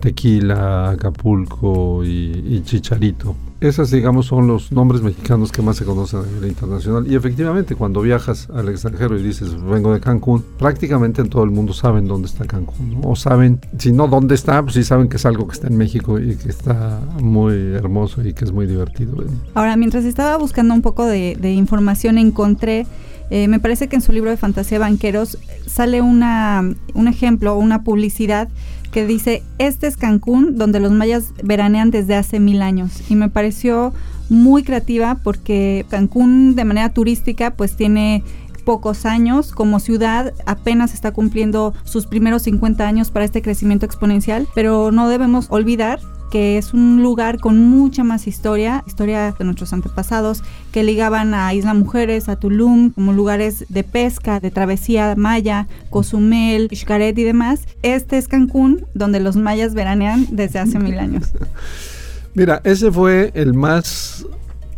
Tequila, 0.00 0.90
Acapulco 0.90 2.04
y, 2.04 2.62
Chicharito. 2.64 3.34
Esas, 3.62 3.92
digamos, 3.92 4.26
son 4.26 4.48
los 4.48 4.72
nombres 4.72 5.02
mexicanos 5.02 5.52
que 5.52 5.62
más 5.62 5.76
se 5.76 5.84
conocen 5.84 6.18
a 6.18 6.22
nivel 6.24 6.48
internacional. 6.48 7.06
Y 7.06 7.14
efectivamente, 7.14 7.76
cuando 7.76 8.00
viajas 8.00 8.48
al 8.52 8.68
extranjero 8.68 9.16
y 9.16 9.22
dices, 9.22 9.54
vengo 9.62 9.92
de 9.94 10.00
Cancún, 10.00 10.44
prácticamente 10.58 11.22
en 11.22 11.28
todo 11.28 11.44
el 11.44 11.52
mundo 11.52 11.72
saben 11.72 12.08
dónde 12.08 12.26
está 12.26 12.44
Cancún. 12.44 12.98
O 13.04 13.14
saben, 13.14 13.60
si 13.78 13.92
no 13.92 14.08
dónde 14.08 14.34
está, 14.34 14.60
pues 14.62 14.74
sí 14.74 14.82
saben 14.82 15.08
que 15.08 15.16
es 15.16 15.26
algo 15.26 15.46
que 15.46 15.54
está 15.54 15.68
en 15.68 15.76
México 15.76 16.18
y 16.18 16.34
que 16.34 16.48
está 16.48 17.00
muy 17.20 17.54
hermoso 17.54 18.26
y 18.26 18.34
que 18.34 18.44
es 18.44 18.50
muy 18.50 18.66
divertido. 18.66 19.14
Ahora, 19.54 19.76
mientras 19.76 20.04
estaba 20.06 20.36
buscando 20.38 20.74
un 20.74 20.82
poco 20.82 21.06
de, 21.06 21.36
información, 21.52 22.18
encontré 22.18 22.84
eh, 23.30 23.48
me 23.48 23.60
parece 23.60 23.88
que 23.88 23.96
en 23.96 24.02
su 24.02 24.12
libro 24.12 24.28
de 24.28 24.36
fantasía 24.36 24.78
banqueros 24.78 25.38
sale 25.66 26.02
una, 26.02 26.68
un 26.92 27.08
ejemplo, 27.08 27.56
una 27.56 27.82
publicidad 27.82 28.48
que 28.92 29.06
dice, 29.06 29.42
este 29.58 29.88
es 29.88 29.96
Cancún, 29.96 30.56
donde 30.58 30.78
los 30.78 30.92
mayas 30.92 31.32
veranean 31.42 31.90
desde 31.90 32.14
hace 32.14 32.38
mil 32.38 32.62
años. 32.62 33.02
Y 33.10 33.16
me 33.16 33.28
pareció 33.28 33.92
muy 34.28 34.62
creativa 34.62 35.18
porque 35.24 35.84
Cancún 35.88 36.54
de 36.54 36.64
manera 36.64 36.90
turística 36.90 37.50
pues 37.50 37.74
tiene 37.74 38.22
pocos 38.64 39.06
años 39.06 39.52
como 39.52 39.80
ciudad, 39.80 40.32
apenas 40.46 40.94
está 40.94 41.10
cumpliendo 41.10 41.74
sus 41.84 42.06
primeros 42.06 42.42
50 42.42 42.86
años 42.86 43.10
para 43.10 43.24
este 43.24 43.42
crecimiento 43.42 43.86
exponencial, 43.86 44.46
pero 44.54 44.92
no 44.92 45.08
debemos 45.08 45.46
olvidar 45.50 45.98
que 46.32 46.56
es 46.56 46.72
un 46.72 47.02
lugar 47.02 47.38
con 47.40 47.58
mucha 47.58 48.04
más 48.04 48.26
historia, 48.26 48.82
historia 48.86 49.34
de 49.38 49.44
nuestros 49.44 49.74
antepasados, 49.74 50.42
que 50.72 50.82
ligaban 50.82 51.34
a 51.34 51.52
Isla 51.52 51.74
Mujeres, 51.74 52.30
a 52.30 52.36
Tulum, 52.36 52.90
como 52.90 53.12
lugares 53.12 53.66
de 53.68 53.84
pesca, 53.84 54.40
de 54.40 54.50
travesía 54.50 55.14
maya, 55.14 55.68
Cozumel, 55.90 56.70
Xcaret 56.74 57.18
y 57.18 57.22
demás. 57.22 57.68
Este 57.82 58.16
es 58.16 58.28
Cancún, 58.28 58.86
donde 58.94 59.20
los 59.20 59.36
mayas 59.36 59.74
veranean 59.74 60.26
desde 60.30 60.58
hace 60.58 60.78
mil 60.78 60.98
años. 60.98 61.34
Mira, 62.34 62.62
ese 62.64 62.90
fue 62.90 63.30
el 63.34 63.52
más 63.52 64.26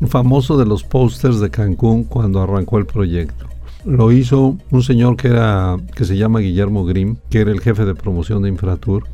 famoso 0.08 0.58
de 0.58 0.66
los 0.66 0.82
pósters 0.82 1.38
de 1.38 1.50
Cancún 1.50 2.02
cuando 2.02 2.42
arrancó 2.42 2.78
el 2.78 2.86
proyecto. 2.86 3.46
Lo 3.84 4.10
hizo 4.10 4.58
un 4.72 4.82
señor 4.82 5.16
que 5.16 5.28
era 5.28 5.76
que 5.94 6.04
se 6.04 6.16
llama 6.16 6.40
Guillermo 6.40 6.84
Grimm, 6.84 7.14
que 7.30 7.42
era 7.42 7.52
el 7.52 7.60
jefe 7.60 7.84
de 7.84 7.94
promoción 7.94 8.42
de 8.42 8.48
Infratur 8.48 9.04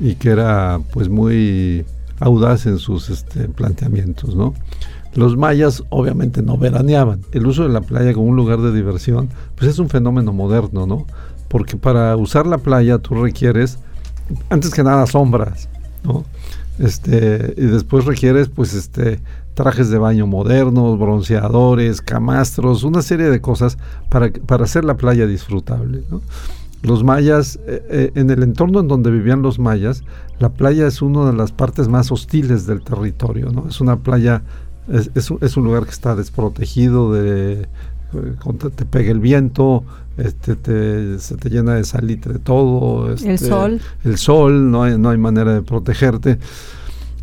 y 0.00 0.14
que 0.14 0.30
era 0.30 0.80
pues 0.92 1.08
muy 1.08 1.84
audaz 2.18 2.66
en 2.66 2.78
sus 2.78 3.10
este, 3.10 3.48
planteamientos, 3.48 4.34
¿no? 4.34 4.54
Los 5.14 5.36
mayas 5.36 5.82
obviamente 5.88 6.42
no 6.42 6.56
veraneaban. 6.56 7.20
El 7.32 7.46
uso 7.46 7.64
de 7.64 7.68
la 7.68 7.80
playa 7.80 8.12
como 8.14 8.26
un 8.26 8.36
lugar 8.36 8.60
de 8.60 8.72
diversión, 8.72 9.28
pues 9.56 9.70
es 9.70 9.78
un 9.78 9.88
fenómeno 9.88 10.32
moderno, 10.32 10.86
¿no? 10.86 11.06
Porque 11.48 11.76
para 11.76 12.16
usar 12.16 12.46
la 12.46 12.58
playa 12.58 12.98
tú 12.98 13.14
requieres, 13.14 13.78
antes 14.50 14.72
que 14.72 14.84
nada, 14.84 15.06
sombras, 15.06 15.68
¿no? 16.04 16.24
Este, 16.78 17.54
y 17.56 17.66
después 17.66 18.04
requieres, 18.06 18.48
pues, 18.48 18.72
este, 18.72 19.20
trajes 19.54 19.90
de 19.90 19.98
baño 19.98 20.26
modernos, 20.26 20.98
bronceadores, 20.98 22.00
camastros, 22.00 22.84
una 22.84 23.02
serie 23.02 23.26
de 23.26 23.40
cosas 23.40 23.76
para, 24.08 24.30
para 24.30 24.64
hacer 24.64 24.84
la 24.84 24.96
playa 24.96 25.26
disfrutable, 25.26 26.02
¿no? 26.08 26.22
Los 26.82 27.04
mayas, 27.04 27.58
eh, 27.66 27.82
eh, 27.90 28.12
en 28.14 28.30
el 28.30 28.42
entorno 28.42 28.80
en 28.80 28.88
donde 28.88 29.10
vivían 29.10 29.42
los 29.42 29.58
mayas, 29.58 30.02
la 30.38 30.48
playa 30.48 30.86
es 30.86 31.02
una 31.02 31.26
de 31.26 31.36
las 31.36 31.52
partes 31.52 31.88
más 31.88 32.10
hostiles 32.10 32.66
del 32.66 32.82
territorio, 32.82 33.50
¿no? 33.50 33.68
Es 33.68 33.80
una 33.80 33.96
playa, 33.96 34.42
es, 34.88 35.30
un 35.30 35.64
lugar 35.64 35.84
que 35.84 35.90
está 35.90 36.16
desprotegido 36.16 37.12
de, 37.12 37.68
eh, 38.14 38.70
te 38.74 38.84
pega 38.86 39.10
el 39.10 39.20
viento, 39.20 39.84
este, 40.16 41.18
se 41.18 41.36
te 41.36 41.50
llena 41.50 41.74
de 41.74 41.84
salitre 41.84 42.38
todo. 42.38 43.08
el 43.08 43.12
este, 43.14 43.36
sol. 43.36 43.80
El 44.04 44.16
sol, 44.16 44.70
no 44.70 44.82
hay, 44.82 44.98
no 44.98 45.10
hay 45.10 45.18
manera 45.18 45.52
de 45.52 45.62
protegerte. 45.62 46.38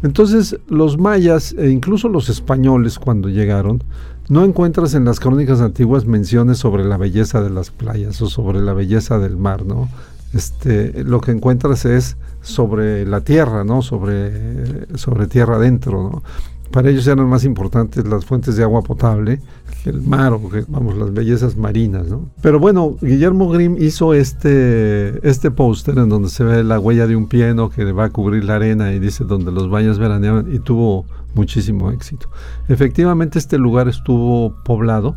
Entonces 0.03 0.59
los 0.67 0.97
mayas 0.97 1.53
e 1.57 1.69
incluso 1.69 2.09
los 2.09 2.29
españoles 2.29 2.99
cuando 2.99 3.29
llegaron 3.29 3.83
no 4.29 4.43
encuentras 4.43 4.93
en 4.93 5.05
las 5.05 5.19
crónicas 5.19 5.61
antiguas 5.61 6.05
menciones 6.05 6.57
sobre 6.57 6.83
la 6.83 6.97
belleza 6.97 7.41
de 7.41 7.49
las 7.49 7.71
playas 7.71 8.21
o 8.21 8.27
sobre 8.27 8.59
la 8.59 8.73
belleza 8.73 9.19
del 9.19 9.37
mar, 9.37 9.65
¿no? 9.65 9.87
Este, 10.33 11.03
lo 11.05 11.21
que 11.21 11.31
encuentras 11.31 11.85
es 11.85 12.17
sobre 12.41 13.05
la 13.05 13.21
tierra, 13.21 13.63
¿no? 13.63 13.81
Sobre, 13.81 14.97
sobre 14.97 15.27
tierra 15.27 15.55
adentro, 15.55 16.03
¿no? 16.03 16.23
Para 16.71 16.89
ellos 16.89 17.07
eran 17.07 17.27
más 17.27 17.43
importantes 17.43 18.05
las 18.05 18.25
fuentes 18.25 18.55
de 18.55 18.63
agua 18.63 18.81
potable 18.81 19.39
que 19.83 19.89
el 19.89 20.01
mar 20.01 20.33
o 20.33 20.49
que, 20.49 20.65
vamos, 20.67 20.97
las 20.97 21.13
bellezas 21.13 21.55
marinas, 21.55 22.07
¿no? 22.07 22.29
Pero 22.41 22.59
bueno, 22.59 22.97
Guillermo 23.01 23.49
Grimm 23.49 23.77
hizo 23.79 24.13
este, 24.13 25.27
este 25.27 25.51
póster 25.51 25.97
en 25.97 26.09
donde 26.09 26.29
se 26.29 26.43
ve 26.43 26.63
la 26.63 26.79
huella 26.79 27.07
de 27.07 27.15
un 27.15 27.27
pieno 27.27 27.69
que 27.69 27.91
va 27.91 28.05
a 28.05 28.09
cubrir 28.09 28.43
la 28.43 28.55
arena 28.55 28.93
y 28.93 28.99
dice 28.99 29.23
donde 29.23 29.51
los 29.51 29.69
baños 29.69 29.99
veraneaban 29.99 30.53
y 30.53 30.59
tuvo 30.59 31.05
muchísimo 31.35 31.91
éxito. 31.91 32.29
Efectivamente 32.67 33.39
este 33.39 33.57
lugar 33.57 33.87
estuvo 33.87 34.53
poblado 34.63 35.15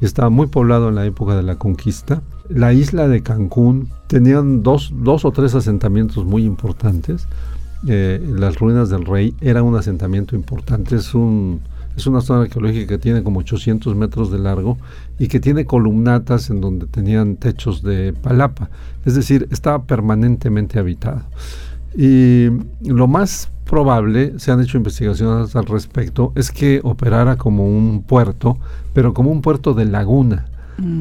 y 0.00 0.04
estaba 0.04 0.30
muy 0.30 0.46
poblado 0.46 0.88
en 0.88 0.94
la 0.94 1.06
época 1.06 1.36
de 1.36 1.42
la 1.42 1.56
conquista. 1.56 2.22
La 2.48 2.72
isla 2.72 3.08
de 3.08 3.22
Cancún 3.22 3.88
tenían 4.06 4.62
dos, 4.62 4.92
dos 4.94 5.24
o 5.24 5.32
tres 5.32 5.54
asentamientos 5.54 6.24
muy 6.24 6.44
importantes. 6.44 7.26
Eh, 7.88 8.20
las 8.36 8.58
ruinas 8.58 8.90
del 8.90 9.04
rey 9.04 9.34
era 9.40 9.62
un 9.62 9.76
asentamiento 9.76 10.34
importante, 10.34 10.96
es, 10.96 11.14
un, 11.14 11.60
es 11.96 12.06
una 12.06 12.20
zona 12.20 12.42
arqueológica 12.42 12.88
que 12.88 12.98
tiene 12.98 13.22
como 13.22 13.40
800 13.40 13.94
metros 13.94 14.32
de 14.32 14.38
largo 14.38 14.76
y 15.18 15.28
que 15.28 15.38
tiene 15.38 15.66
columnatas 15.66 16.50
en 16.50 16.60
donde 16.60 16.86
tenían 16.86 17.36
techos 17.36 17.82
de 17.82 18.12
palapa, 18.12 18.70
es 19.04 19.14
decir, 19.14 19.46
estaba 19.52 19.84
permanentemente 19.84 20.78
habitado. 20.80 21.22
Y 21.96 22.48
lo 22.82 23.06
más 23.06 23.50
probable, 23.64 24.38
se 24.38 24.50
han 24.50 24.60
hecho 24.60 24.78
investigaciones 24.78 25.54
al 25.54 25.66
respecto, 25.66 26.32
es 26.34 26.50
que 26.50 26.80
operara 26.82 27.36
como 27.36 27.66
un 27.66 28.02
puerto, 28.02 28.58
pero 28.94 29.14
como 29.14 29.30
un 29.30 29.42
puerto 29.42 29.74
de 29.74 29.84
laguna. 29.84 30.46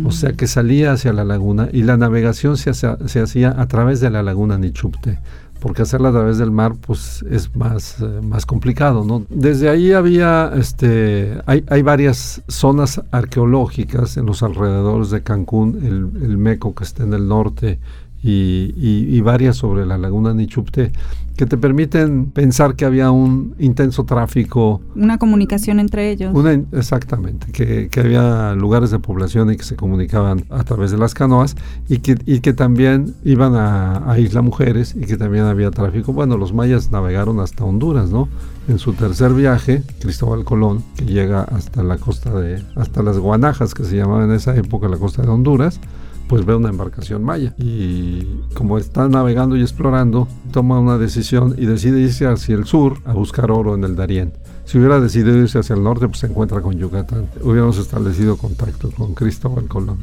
O 0.06 0.12
sea 0.12 0.32
que 0.32 0.48
salía 0.48 0.94
hacia 0.94 1.12
la 1.12 1.26
laguna 1.26 1.68
y 1.70 1.84
la 1.84 1.98
navegación 1.98 2.56
se, 2.56 2.74
se 2.74 3.20
hacía 3.20 3.54
a 3.60 3.68
través 3.68 4.00
de 4.00 4.10
la 4.10 4.24
laguna 4.24 4.58
Nichupte 4.58 5.20
porque 5.66 5.82
hacerla 5.82 6.10
a 6.10 6.12
través 6.12 6.38
del 6.38 6.52
mar 6.52 6.76
pues 6.80 7.26
es 7.28 7.56
más, 7.56 8.00
eh, 8.00 8.22
más 8.22 8.46
complicado, 8.46 9.04
¿no? 9.04 9.26
Desde 9.30 9.68
ahí 9.68 9.94
había, 9.94 10.52
este, 10.56 11.42
hay, 11.48 11.66
hay, 11.68 11.82
varias 11.82 12.44
zonas 12.48 13.02
arqueológicas 13.10 14.16
en 14.18 14.28
los 14.28 14.44
alrededores 14.44 15.10
de 15.10 15.24
Cancún, 15.24 15.80
el, 15.82 16.24
el 16.24 16.38
Meco 16.38 16.76
que 16.76 16.84
está 16.84 17.02
en 17.02 17.16
el 17.16 17.28
norte 17.28 17.80
y, 18.26 18.74
y, 18.76 19.16
y 19.16 19.22
varias 19.22 19.56
sobre 19.56 19.86
la 19.86 20.00
laguna 20.00 20.34
Nichupte, 20.34 20.92
que 21.38 21.46
te 21.46 21.58
permiten 21.58 22.32
pensar 22.32 22.76
que 22.76 22.84
había 22.84 23.12
un 23.12 23.54
intenso 23.60 24.04
tráfico. 24.06 24.82
Una 24.96 25.20
comunicación 25.20 25.80
entre 25.80 26.10
ellos. 26.10 26.34
Una, 26.34 26.54
exactamente, 26.72 27.52
que, 27.52 27.88
que, 27.90 28.00
había 28.00 28.56
lugares 28.56 28.90
de 28.90 28.98
población 28.98 29.52
y 29.52 29.58
que 29.58 29.64
se 29.64 29.76
comunicaban 29.76 30.46
a 30.50 30.64
través 30.64 30.90
de 30.90 30.98
las 30.98 31.14
canoas 31.14 31.56
y 31.88 32.00
que, 32.00 32.18
y 32.26 32.40
que 32.40 32.54
también 32.54 33.14
iban 33.24 33.54
a, 33.54 34.12
a 34.12 34.18
Isla 34.18 34.42
Mujeres 34.42 34.96
y 34.96 35.02
que 35.02 35.18
también 35.18 35.44
había 35.44 35.70
tráfico. 35.70 36.12
Bueno, 36.12 36.36
los 36.36 36.52
mayas 36.52 36.92
navegaron 36.92 37.40
hasta 37.40 37.64
Honduras, 37.64 38.10
¿no? 38.10 38.28
En 38.68 38.80
su 38.80 38.94
tercer 38.94 39.34
viaje, 39.34 39.84
Cristóbal 40.00 40.46
Colón, 40.46 40.84
que 40.96 41.06
llega 41.06 41.44
hasta 41.44 41.84
la 41.84 41.98
costa 42.00 42.34
de, 42.40 42.64
hasta 42.76 43.04
las 43.04 43.20
Guanajas, 43.20 43.76
que 43.76 43.84
se 43.84 43.98
llamaba 43.98 44.24
en 44.24 44.32
esa 44.32 44.56
época 44.56 44.88
la 44.88 44.98
costa 44.98 45.22
de 45.22 45.28
Honduras, 45.28 45.80
pues 46.28 46.46
ve 46.46 46.56
una 46.56 46.70
embarcación 46.70 47.24
maya 47.24 47.54
y 47.58 48.26
como 48.54 48.78
está 48.78 49.08
navegando 49.08 49.56
y 49.56 49.62
explorando, 49.62 50.28
toma 50.52 50.80
una 50.80 50.98
decisión 50.98 51.56
y 51.58 51.66
decide 51.66 52.02
irse 52.02 52.26
hacia 52.26 52.56
el 52.56 52.66
sur 52.66 52.98
a 53.06 53.14
buscar 53.14 53.52
oro 53.52 53.76
en 53.76 53.84
el 53.84 53.96
Darién. 53.96 54.34
Si 54.66 54.80
hubiera 54.80 55.00
decidido 55.00 55.38
irse 55.38 55.60
hacia 55.60 55.76
el 55.76 55.84
norte, 55.84 56.08
pues 56.08 56.20
se 56.20 56.28
encuentra 56.28 56.62
con 56.62 56.78
Yucatán. 56.78 57.28
Hubiéramos 57.44 57.78
establecido 57.78 58.36
contacto 58.38 58.90
con 58.92 59.14
Cristóbal 59.14 59.68
Colón. 59.68 60.00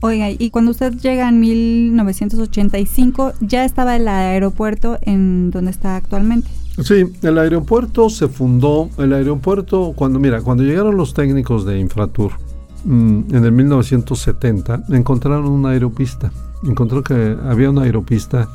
Oiga, 0.00 0.30
y 0.30 0.50
cuando 0.50 0.70
usted 0.70 0.94
llega 0.94 1.28
en 1.28 1.40
1985, 1.40 3.32
ya 3.40 3.64
estaba 3.64 3.96
el 3.96 4.06
aeropuerto 4.06 4.98
en 5.02 5.50
donde 5.50 5.72
está 5.72 5.96
actualmente. 5.96 6.48
Sí, 6.82 7.04
el 7.22 7.38
aeropuerto 7.38 8.08
se 8.08 8.28
fundó, 8.28 8.90
el 8.98 9.12
aeropuerto, 9.12 9.92
cuando, 9.96 10.20
mira, 10.20 10.40
cuando 10.42 10.62
llegaron 10.62 10.96
los 10.96 11.14
técnicos 11.14 11.64
de 11.64 11.80
Infratur, 11.80 12.32
en 12.84 13.44
el 13.44 13.52
1970 13.52 14.84
encontraron 14.90 15.46
una 15.46 15.70
aeropista. 15.70 16.30
Encontró 16.62 17.02
que 17.02 17.36
había 17.44 17.70
una 17.70 17.82
aeropista, 17.82 18.48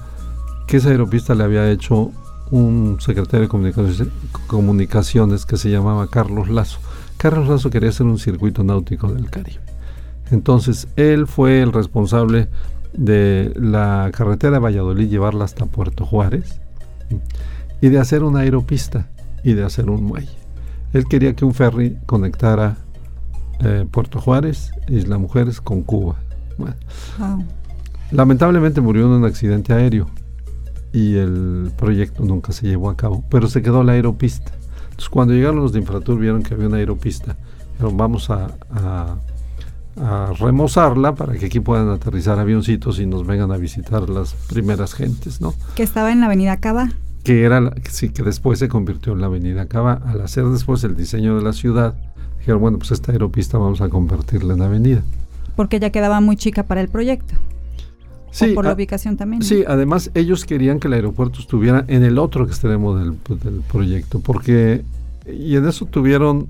que 0.68 0.78
esa 0.78 0.90
aeropista 0.90 1.36
le 1.36 1.44
había 1.44 1.70
hecho 1.70 2.12
un 2.52 2.98
secretario 3.00 3.48
de 3.48 4.08
comunicaciones, 4.48 5.46
que 5.46 5.58
se 5.58 5.70
llamaba 5.70 6.08
Carlos 6.08 6.50
Lazo. 6.50 6.80
Carlos 7.18 7.48
Lazo 7.48 7.70
quería 7.70 7.90
hacer 7.90 8.06
un 8.06 8.20
circuito 8.20 8.64
náutico 8.64 9.12
del 9.12 9.30
Caribe. 9.30 9.62
Entonces 10.32 10.88
él 10.96 11.28
fue 11.28 11.62
el 11.62 11.74
responsable 11.74 12.50
de 12.94 13.54
la 13.56 14.12
carretera 14.14 14.54
de 14.54 14.60
Valladolid 14.60 15.10
llevarla 15.10 15.46
hasta 15.46 15.66
Puerto 15.66 16.06
Juárez 16.06 16.60
y 17.82 17.90
de 17.90 18.00
hacer 18.00 18.24
una 18.24 18.40
aeropista 18.40 19.08
y 19.44 19.54
de 19.54 19.64
hacer 19.64 19.90
un 19.90 20.04
muelle. 20.04 20.38
Él 20.94 21.06
quería 21.06 21.36
que 21.36 21.44
un 21.44 21.54
ferry 21.54 21.98
conectara 22.06 22.78
eh, 23.62 23.86
Puerto 23.90 24.20
Juárez, 24.20 24.72
Isla 24.88 25.18
Mujeres 25.18 25.62
con 25.62 25.84
Cuba. 25.84 26.16
Bueno. 26.58 26.76
Wow. 27.20 27.46
Lamentablemente 28.12 28.82
murió 28.82 29.06
en 29.06 29.12
un 29.12 29.26
accidente 29.26 29.74
aéreo 29.74 30.08
y 30.92 31.16
el 31.16 31.72
proyecto 31.76 32.24
nunca 32.24 32.54
se 32.54 32.68
llevó 32.68 32.90
a 32.90 32.96
cabo, 32.96 33.24
pero 33.30 33.48
se 33.48 33.62
quedó 33.62 33.84
la 33.84 33.94
aeropista. 33.94 34.52
Entonces 34.84 35.10
cuando 35.10 35.34
llegaron 35.34 35.58
los 35.58 35.74
de 35.74 35.80
Infratur 35.80 36.20
vieron 36.20 36.44
que 36.44 36.54
había 36.54 36.68
una 36.68 36.78
aeropista, 36.78 37.36
dijeron 37.72 37.98
vamos 37.98 38.30
a, 38.30 38.56
a, 38.70 39.18
a, 40.00 40.34
remozarla 40.40 41.16
para 41.16 41.34
que 41.34 41.48
aquí 41.48 41.60
puedan 41.60 41.90
aterrizar 41.90 42.38
avioncitos 42.38 43.00
y 43.00 43.08
nos 43.08 43.26
vengan 43.26 43.52
a 43.52 43.58
visitar 43.58 44.08
las 44.08 44.34
primeras 44.34 44.94
gentes, 44.94 45.42
¿no? 45.42 45.56
Que 45.74 45.82
estaba 45.82 46.12
en 46.12 46.20
la 46.20 46.28
avenida 46.28 46.58
Cava. 46.58 46.92
Que 47.24 47.44
era, 47.44 47.62
la, 47.62 47.74
sí, 47.90 48.10
que 48.10 48.24
después 48.24 48.60
se 48.60 48.68
convirtió 48.68 49.14
en 49.14 49.22
la 49.22 49.28
avenida 49.28 49.68
Cava. 49.68 50.02
Al 50.06 50.22
hacer 50.22 50.46
después 50.46 50.84
el 50.84 50.96
diseño 50.96 51.38
de 51.38 51.44
la 51.44 51.54
ciudad, 51.54 51.96
dijeron, 52.40 52.62
bueno, 52.62 52.78
pues 52.78 52.92
esta 52.92 53.12
aeropista 53.12 53.58
vamos 53.58 53.82
a 53.82 53.90
convertirla 53.90 54.54
en 54.54 54.62
avenida. 54.62 55.04
Porque 55.56 55.80
ya 55.80 55.90
quedaba 55.92 56.20
muy 56.20 56.36
chica 56.36 56.64
para 56.64 56.82
el 56.82 56.90
proyecto. 56.90 57.36
Sí, 58.32 58.52
o 58.52 58.56
por 58.56 58.66
la 58.66 58.74
ubicación 58.74 59.16
también. 59.16 59.40
¿no? 59.40 59.46
Sí, 59.46 59.64
además 59.68 60.10
ellos 60.16 60.46
querían 60.46 60.80
que 60.80 60.88
el 60.88 60.94
aeropuerto 60.94 61.40
estuviera 61.40 61.86
en 61.88 62.04
el 62.04 62.18
otro 62.18 62.46
extremo 62.46 62.98
del, 62.98 63.16
del 63.44 63.62
proyecto, 63.62 64.20
porque, 64.20 64.84
y 65.28 65.56
en 65.56 65.68
eso 65.68 65.86
tuvieron 65.86 66.48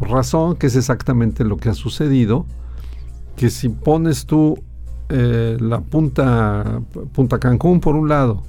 razón, 0.00 0.56
que 0.56 0.66
es 0.66 0.76
exactamente 0.76 1.44
lo 1.44 1.56
que 1.56 1.68
ha 1.68 1.74
sucedido, 1.74 2.46
que 3.36 3.50
si 3.50 3.68
pones 3.68 4.26
tú 4.26 4.58
eh, 5.08 5.56
la 5.60 5.80
punta, 5.80 6.80
punta 7.12 7.38
Cancún 7.38 7.80
por 7.80 7.94
un 7.94 8.08
lado, 8.08 8.42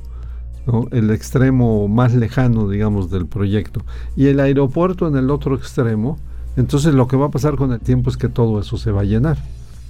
¿no? 0.67 0.88
el 0.91 1.12
extremo 1.12 1.88
más 1.88 2.13
lejano, 2.13 2.69
digamos, 2.69 3.10
del 3.12 3.25
proyecto, 3.25 3.82
y 4.15 4.28
el 4.28 4.39
aeropuerto 4.39 5.08
en 5.08 5.15
el 5.15 5.30
otro 5.30 5.56
extremo, 5.56 6.17
entonces 6.58 6.93
lo 6.93 7.08
que 7.08 7.17
va 7.17 7.28
a 7.28 7.32
pasar 7.32 7.56
con 7.56 7.71
el 7.71 7.80
tiempo 7.80 8.10
es 8.10 8.17
que 8.17 8.30
todo 8.30 8.60
eso 8.60 8.78
se 8.78 8.91
va 8.91 9.01
a 9.01 9.06
llenar, 9.06 9.38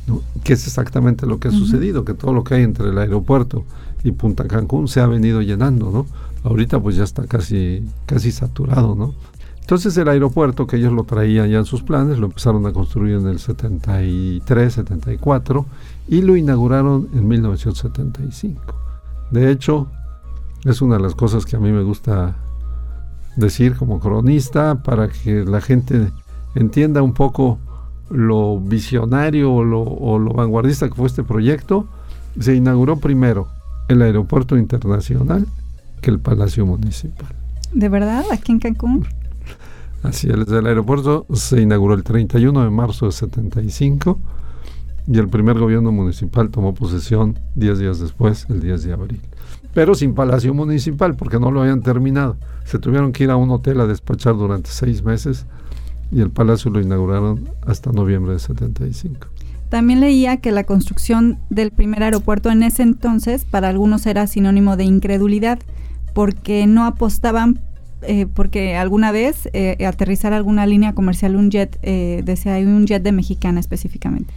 ¿no? 0.07 0.21
que 0.43 0.53
es 0.53 0.65
exactamente 0.67 1.25
lo 1.25 1.39
que 1.39 1.47
ha 1.47 1.51
uh 1.51 1.53
-huh. 1.53 1.59
sucedido, 1.59 2.05
que 2.05 2.13
todo 2.13 2.33
lo 2.33 2.43
que 2.43 2.55
hay 2.55 2.63
entre 2.63 2.89
el 2.89 2.97
aeropuerto 2.97 3.63
y 4.03 4.11
Punta 4.11 4.47
Cancún 4.47 4.87
se 4.87 5.01
ha 5.01 5.07
venido 5.07 5.41
llenando, 5.41 5.89
¿no? 5.89 6.05
Ahorita 6.43 6.79
pues 6.79 6.95
ya 6.95 7.03
está 7.03 7.25
casi, 7.25 7.83
casi 8.05 8.31
saturado, 8.31 8.93
¿no? 8.93 9.15
Entonces 9.65 9.97
el 9.97 10.07
aeropuerto 10.07 10.67
que 10.67 10.75
ellos 10.75 10.93
lo 10.93 11.05
traían 11.05 11.49
ya 11.49 11.57
en 11.57 11.65
sus 11.65 11.81
planes, 11.81 12.19
lo 12.19 12.27
empezaron 12.27 12.67
a 12.67 12.71
construir 12.71 13.15
en 13.15 13.25
el 13.27 13.39
73, 13.39 14.73
74 14.73 15.65
y 16.07 16.21
lo 16.21 16.35
inauguraron 16.35 17.09
en 17.15 17.27
1975. 17.27 18.61
De 19.31 19.49
hecho, 19.49 19.87
es 20.65 20.81
una 20.81 20.97
de 20.97 21.03
las 21.03 21.15
cosas 21.15 21.45
que 21.45 21.55
a 21.55 21.59
mí 21.59 21.71
me 21.71 21.83
gusta 21.83 22.35
decir 23.37 23.75
como 23.75 23.99
cronista 23.99 24.81
para 24.81 25.09
que 25.09 25.45
la 25.45 25.61
gente 25.61 26.11
entienda 26.55 27.01
un 27.01 27.13
poco 27.13 27.59
lo 28.09 28.59
visionario 28.59 29.53
o 29.53 29.63
lo, 29.63 29.81
o 29.81 30.17
lo, 30.19 30.33
vanguardista 30.33 30.87
que 30.87 30.95
fue 30.95 31.07
este 31.07 31.23
proyecto, 31.23 31.87
se 32.39 32.55
inauguró 32.55 32.97
primero 32.97 33.47
el 33.87 34.01
aeropuerto 34.01 34.57
internacional 34.57 35.45
que 36.01 36.11
el 36.11 36.19
Palacio 36.19 36.65
Municipal. 36.65 37.27
¿De 37.71 37.89
verdad? 37.89 38.25
¿Aquí 38.31 38.51
en 38.51 38.59
Cancún? 38.59 39.07
Así 40.03 40.27
es, 40.29 40.47
el 40.47 40.65
aeropuerto 40.65 41.25
se 41.33 41.61
inauguró 41.61 41.93
el 41.93 42.03
31 42.03 42.63
de 42.63 42.69
marzo 42.69 43.07
de 43.07 43.11
75 43.11 44.19
y 45.07 45.19
el 45.19 45.27
primer 45.27 45.59
gobierno 45.59 45.91
municipal 45.91 46.49
tomó 46.49 46.73
posesión 46.73 47.39
10 47.55 47.79
días 47.79 47.99
después, 47.99 48.47
el 48.49 48.61
10 48.61 48.83
de 48.83 48.93
abril. 48.93 49.21
Pero 49.75 49.93
sin 49.93 50.15
Palacio 50.15 50.53
Municipal, 50.53 51.15
porque 51.15 51.37
no 51.37 51.51
lo 51.51 51.61
habían 51.61 51.81
terminado. 51.81 52.37
Se 52.63 52.79
tuvieron 52.79 53.11
que 53.11 53.25
ir 53.25 53.29
a 53.29 53.35
un 53.35 53.51
hotel 53.51 53.81
a 53.81 53.85
despachar 53.85 54.35
durante 54.35 54.71
seis 54.71 55.03
meses 55.03 55.45
y 56.11 56.21
el 56.21 56.29
palacio 56.29 56.71
lo 56.71 56.79
inauguraron 56.79 57.49
hasta 57.67 57.91
noviembre 57.91 58.33
de 58.33 58.39
75. 58.39 59.27
También 59.67 59.99
leía 59.99 60.37
que 60.37 60.53
la 60.53 60.63
construcción 60.63 61.39
del 61.49 61.71
primer 61.71 62.03
aeropuerto 62.03 62.49
en 62.51 62.63
ese 62.63 62.83
entonces 62.83 63.43
para 63.43 63.67
algunos 63.67 64.05
era 64.05 64.27
sinónimo 64.27 64.77
de 64.77 64.85
incredulidad 64.85 65.59
porque 66.13 66.67
no 66.67 66.85
apostaban 66.85 67.59
eh, 68.01 68.27
porque 68.33 68.77
alguna 68.77 69.11
vez 69.11 69.49
eh, 69.51 69.83
aterrizar 69.85 70.31
alguna 70.31 70.65
línea 70.65 70.93
comercial 70.93 71.35
un 71.35 71.49
jet 71.49 71.77
eh, 71.81 72.21
decía 72.23 72.55
un 72.59 72.85
jet 72.85 73.03
de 73.03 73.11
Mexicana 73.11 73.59
específicamente. 73.59 74.33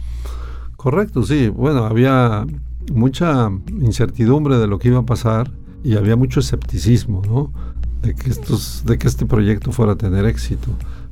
Correcto, 0.75 1.23
sí. 1.23 1.47
Bueno, 1.47 1.85
había 1.85 2.45
mucha 2.93 3.49
incertidumbre 3.81 4.57
de 4.57 4.67
lo 4.67 4.79
que 4.79 4.89
iba 4.89 4.99
a 4.99 5.05
pasar 5.05 5.51
y 5.83 5.95
había 5.95 6.15
mucho 6.15 6.39
escepticismo, 6.39 7.21
¿no? 7.25 7.51
De 8.01 8.15
que 8.15 8.29
estos, 8.29 8.83
de 8.85 8.97
que 8.97 9.07
este 9.07 9.25
proyecto 9.25 9.71
fuera 9.71 9.93
a 9.93 9.95
tener 9.95 10.25
éxito 10.25 10.69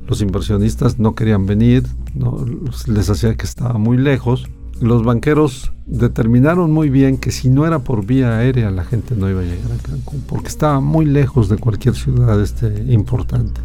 los 0.08 0.22
inversionistas 0.22 0.98
no 0.98 1.14
querían 1.14 1.46
venir, 1.46 1.84
no, 2.14 2.44
les 2.86 3.10
hacía 3.10 3.34
que 3.36 3.44
estaba 3.44 3.78
muy 3.78 3.98
lejos. 3.98 4.48
Los 4.80 5.04
banqueros 5.04 5.72
determinaron 5.86 6.72
muy 6.72 6.88
bien 6.88 7.18
que 7.18 7.30
si 7.30 7.50
no 7.50 7.66
era 7.66 7.80
por 7.80 8.06
vía 8.06 8.38
aérea 8.38 8.70
la 8.70 8.84
gente 8.84 9.14
no 9.14 9.28
iba 9.28 9.40
a 9.40 9.44
llegar 9.44 9.72
a 9.72 9.82
Cancún, 9.82 10.22
porque 10.26 10.48
estaba 10.48 10.80
muy 10.80 11.04
lejos 11.04 11.48
de 11.48 11.58
cualquier 11.58 11.94
ciudad 11.94 12.40
este, 12.40 12.84
importante. 12.88 13.60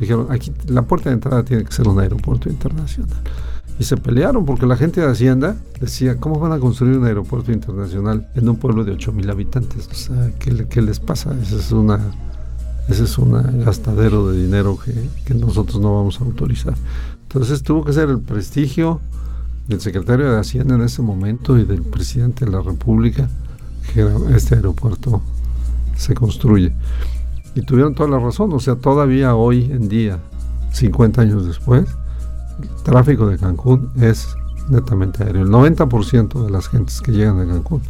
Dijeron, 0.00 0.26
aquí 0.30 0.52
la 0.66 0.82
puerta 0.82 1.10
de 1.10 1.14
entrada 1.14 1.44
tiene 1.44 1.64
que 1.64 1.72
ser 1.72 1.86
un 1.86 2.00
aeropuerto 2.00 2.48
internacional. 2.48 3.22
Y 3.78 3.84
se 3.84 3.96
pelearon 3.96 4.44
porque 4.44 4.66
la 4.66 4.76
gente 4.76 5.00
de 5.00 5.10
Hacienda 5.10 5.56
decía, 5.80 6.16
¿cómo 6.18 6.38
van 6.38 6.52
a 6.52 6.58
construir 6.58 6.96
un 6.96 7.06
aeropuerto 7.06 7.50
internacional 7.50 8.28
en 8.34 8.48
un 8.48 8.56
pueblo 8.56 8.84
de 8.84 8.92
8 8.92 9.12
mil 9.12 9.28
habitantes? 9.28 9.88
O 9.90 9.94
sea, 9.94 10.30
¿qué, 10.38 10.66
¿qué 10.68 10.80
les 10.80 11.00
pasa? 11.00 11.36
Esa 11.42 11.56
es 11.56 11.72
una 11.72 12.00
ese 12.88 13.04
es 13.04 13.16
un 13.16 13.64
gastadero 13.64 14.30
de 14.30 14.42
dinero 14.42 14.78
que, 14.82 14.92
que, 15.24 15.34
nosotros 15.34 15.80
no 15.80 15.94
vamos 15.94 16.20
a 16.20 16.24
autorizar. 16.24 16.74
Entonces 17.22 17.62
tuvo 17.62 17.82
que 17.82 17.94
ser 17.94 18.10
el 18.10 18.20
prestigio 18.20 19.00
del 19.68 19.80
secretario 19.80 20.30
de 20.30 20.38
Hacienda 20.38 20.74
en 20.74 20.82
ese 20.82 21.00
momento 21.00 21.58
y 21.58 21.64
del 21.64 21.82
presidente 21.82 22.44
de 22.44 22.50
la 22.50 22.60
República 22.60 23.28
que 23.92 24.06
este 24.34 24.56
aeropuerto 24.56 25.22
se 25.96 26.14
construye. 26.14 26.72
Y 27.54 27.62
tuvieron 27.62 27.94
toda 27.94 28.10
la 28.10 28.18
razón, 28.18 28.52
o 28.52 28.60
sea, 28.60 28.76
todavía 28.76 29.34
hoy 29.34 29.64
en 29.70 29.88
día, 29.88 30.18
50 30.72 31.22
años 31.22 31.46
después, 31.46 31.86
tráfico 32.82 33.28
de 33.28 33.38
Cancún 33.38 33.90
es 34.00 34.28
netamente 34.68 35.22
aéreo. 35.24 35.42
El 35.42 35.48
90% 35.48 36.44
de 36.44 36.50
las 36.50 36.68
gentes 36.68 37.00
que 37.00 37.12
llegan 37.12 37.40
a 37.40 37.46
Cancún 37.46 37.82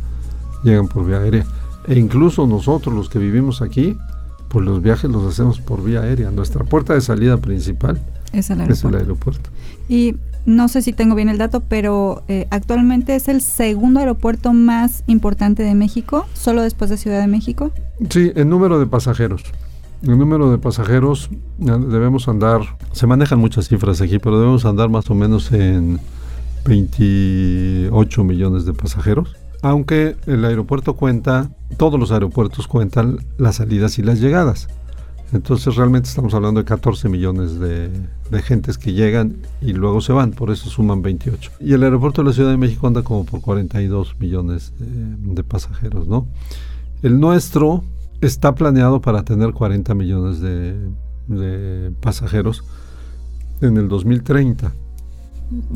llegan 0.63 0.89
por 0.89 1.07
vía 1.07 1.19
aérea 1.19 1.45
E 1.87 1.99
incluso 1.99 2.47
nosotros 2.47 2.95
los 2.95 3.09
que 3.09 3.19
vivimos 3.19 3.61
aquí, 3.63 3.97
pues 4.49 4.65
los 4.65 4.83
viajes 4.83 5.11
los 5.11 5.25
hacemos 5.25 5.61
por 5.61 5.83
vía 5.83 6.01
aérea. 6.01 6.31
Nuestra 6.31 6.65
puerta 6.65 6.95
de 6.95 7.01
salida 7.01 7.37
principal 7.37 8.01
es 8.33 8.51
el 8.51 8.61
es 8.63 8.85
el 8.85 8.95
aeropuerto. 8.95 8.99
aeropuerto. 8.99 9.51
Y 9.89 10.17
no 10.47 10.69
sé 10.69 10.83
si 10.83 10.93
tengo 10.93 11.15
bien 11.15 11.29
el 11.29 11.39
dato, 11.39 11.61
pero 11.61 12.23
eh, 12.29 12.47
actualmente 12.51 13.15
es 13.17 13.29
el 13.29 13.41
segundo 13.41 14.01
aeropuerto 14.01 14.53
más 14.53 15.03
importante 15.07 15.63
de 15.63 15.75
México, 15.75 16.27
solo 16.35 16.63
después 16.63 16.91
de 16.91 16.97
Ciudad 16.97 17.21
de 17.21 17.27
México. 17.27 17.73
Sí, 18.11 18.33
el 18.35 18.49
número 18.49 18.79
de 18.79 18.87
pasajeros. 18.87 19.43
El 20.07 20.19
número 20.19 20.51
de 20.51 20.59
pasajeros 20.59 21.31
eh, 21.61 21.65
debemos 21.65 22.29
andar, 22.29 22.61
se 22.93 23.07
manejan 23.07 23.39
muchas 23.39 23.69
cifras 23.69 24.03
aquí, 24.03 24.19
pero 24.19 24.39
debemos 24.39 24.67
andar 24.67 24.91
más 24.91 25.09
o 25.09 25.15
menos 25.15 25.51
en 25.51 25.99
28 26.67 28.23
millones 28.23 28.67
de 28.67 28.75
pasajeros. 28.75 29.35
Aunque 29.63 30.17
el 30.27 30.45
aeropuerto 30.45 30.93
cuenta, 30.93 31.49
todos 31.79 31.99
los 31.99 32.13
aeropuertos 32.13 32.69
cuentan 32.69 33.21
las 33.39 33.57
salidas 33.57 33.99
y 33.99 34.03
las 34.03 34.21
llegadas. 34.21 34.69
Entonces 35.33 35.75
realmente 35.77 36.11
estamos 36.11 36.35
hablando 36.35 36.61
de 36.61 36.67
14 36.67 37.09
millones 37.09 37.59
de, 37.59 37.89
de 38.31 38.43
gentes 38.43 38.77
que 38.77 38.93
llegan 38.93 39.39
y 39.63 39.73
luego 39.73 40.03
se 40.03 40.13
van, 40.13 40.33
por 40.33 40.51
eso 40.51 40.69
suman 40.69 41.01
28. 41.01 41.51
Y 41.61 41.73
el 41.73 41.83
aeropuerto 41.83 42.21
de 42.21 42.29
la 42.29 42.35
Ciudad 42.35 42.51
de 42.51 42.59
México 42.59 42.87
anda 42.87 43.01
como 43.01 43.25
por 43.25 43.41
42 43.41 44.17
millones 44.21 44.75
de, 44.79 45.35
de 45.35 45.45
pasajeros, 45.45 46.07
¿no? 46.09 46.27
El 47.03 47.19
nuestro 47.21 47.83
está 48.27 48.55
planeado 48.55 49.01
para 49.01 49.23
tener 49.25 49.53
40 49.53 49.95
millones 49.95 50.41
de, 50.41 50.77
de 51.29 51.91
pasajeros 52.01 52.65
en 53.61 53.77
el 53.77 53.89
2030, 53.89 54.73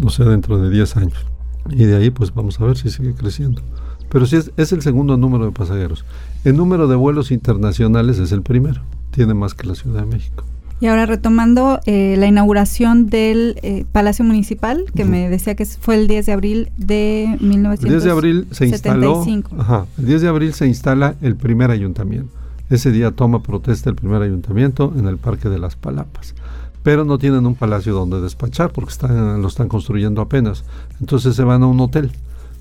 o 0.02 0.10
sea, 0.10 0.26
dentro 0.26 0.58
de 0.58 0.70
10 0.70 0.96
años. 0.96 1.26
Y 1.70 1.84
de 1.84 1.96
ahí 1.96 2.10
pues 2.10 2.32
vamos 2.34 2.60
a 2.60 2.64
ver 2.64 2.76
si 2.76 2.90
sigue 2.90 3.14
creciendo. 3.14 3.62
Pero 4.08 4.26
sí 4.26 4.36
es, 4.36 4.52
es 4.56 4.72
el 4.72 4.82
segundo 4.82 5.16
número 5.16 5.44
de 5.44 5.52
pasajeros. 5.52 6.04
El 6.44 6.56
número 6.56 6.88
de 6.88 6.96
vuelos 6.96 7.30
internacionales 7.30 8.18
es 8.18 8.32
el 8.32 8.42
primero, 8.42 8.82
tiene 9.10 9.34
más 9.34 9.54
que 9.54 9.66
la 9.66 9.74
Ciudad 9.74 10.00
de 10.00 10.06
México. 10.06 10.44
Y 10.80 10.86
ahora 10.86 11.06
retomando 11.06 11.80
eh, 11.86 12.14
la 12.18 12.26
inauguración 12.26 13.08
del 13.08 13.58
eh, 13.62 13.84
Palacio 13.90 14.24
Municipal, 14.24 14.84
que 14.94 15.04
me 15.04 15.28
decía 15.28 15.56
que 15.56 15.66
fue 15.66 15.96
el 15.96 16.06
10 16.06 16.26
de 16.26 16.32
abril 16.32 16.70
de 16.76 17.24
El 17.24 17.38
10 17.38 17.42
1975. 17.42 18.04
de 18.04 18.10
abril 18.12 18.46
se 18.52 18.66
instaló, 18.66 19.24
ajá, 19.58 19.86
el 19.98 20.06
10 20.06 20.22
de 20.22 20.28
abril 20.28 20.54
se 20.54 20.68
instala 20.68 21.16
el 21.20 21.34
primer 21.34 21.72
ayuntamiento. 21.72 22.32
Ese 22.70 22.90
día 22.92 23.10
toma 23.12 23.42
protesta 23.42 23.88
el 23.90 23.96
primer 23.96 24.22
ayuntamiento 24.22 24.92
en 24.96 25.06
el 25.08 25.16
Parque 25.18 25.48
de 25.48 25.58
las 25.58 25.76
Palapas. 25.76 26.34
Pero 26.82 27.04
no 27.04 27.18
tienen 27.18 27.46
un 27.46 27.54
palacio 27.54 27.94
donde 27.94 28.20
despachar 28.20 28.72
porque 28.72 28.92
lo 29.08 29.46
están 29.48 29.68
construyendo 29.68 30.20
apenas. 30.22 30.64
Entonces 31.00 31.34
se 31.34 31.44
van 31.44 31.62
a 31.62 31.66
un 31.66 31.80
hotel. 31.80 32.12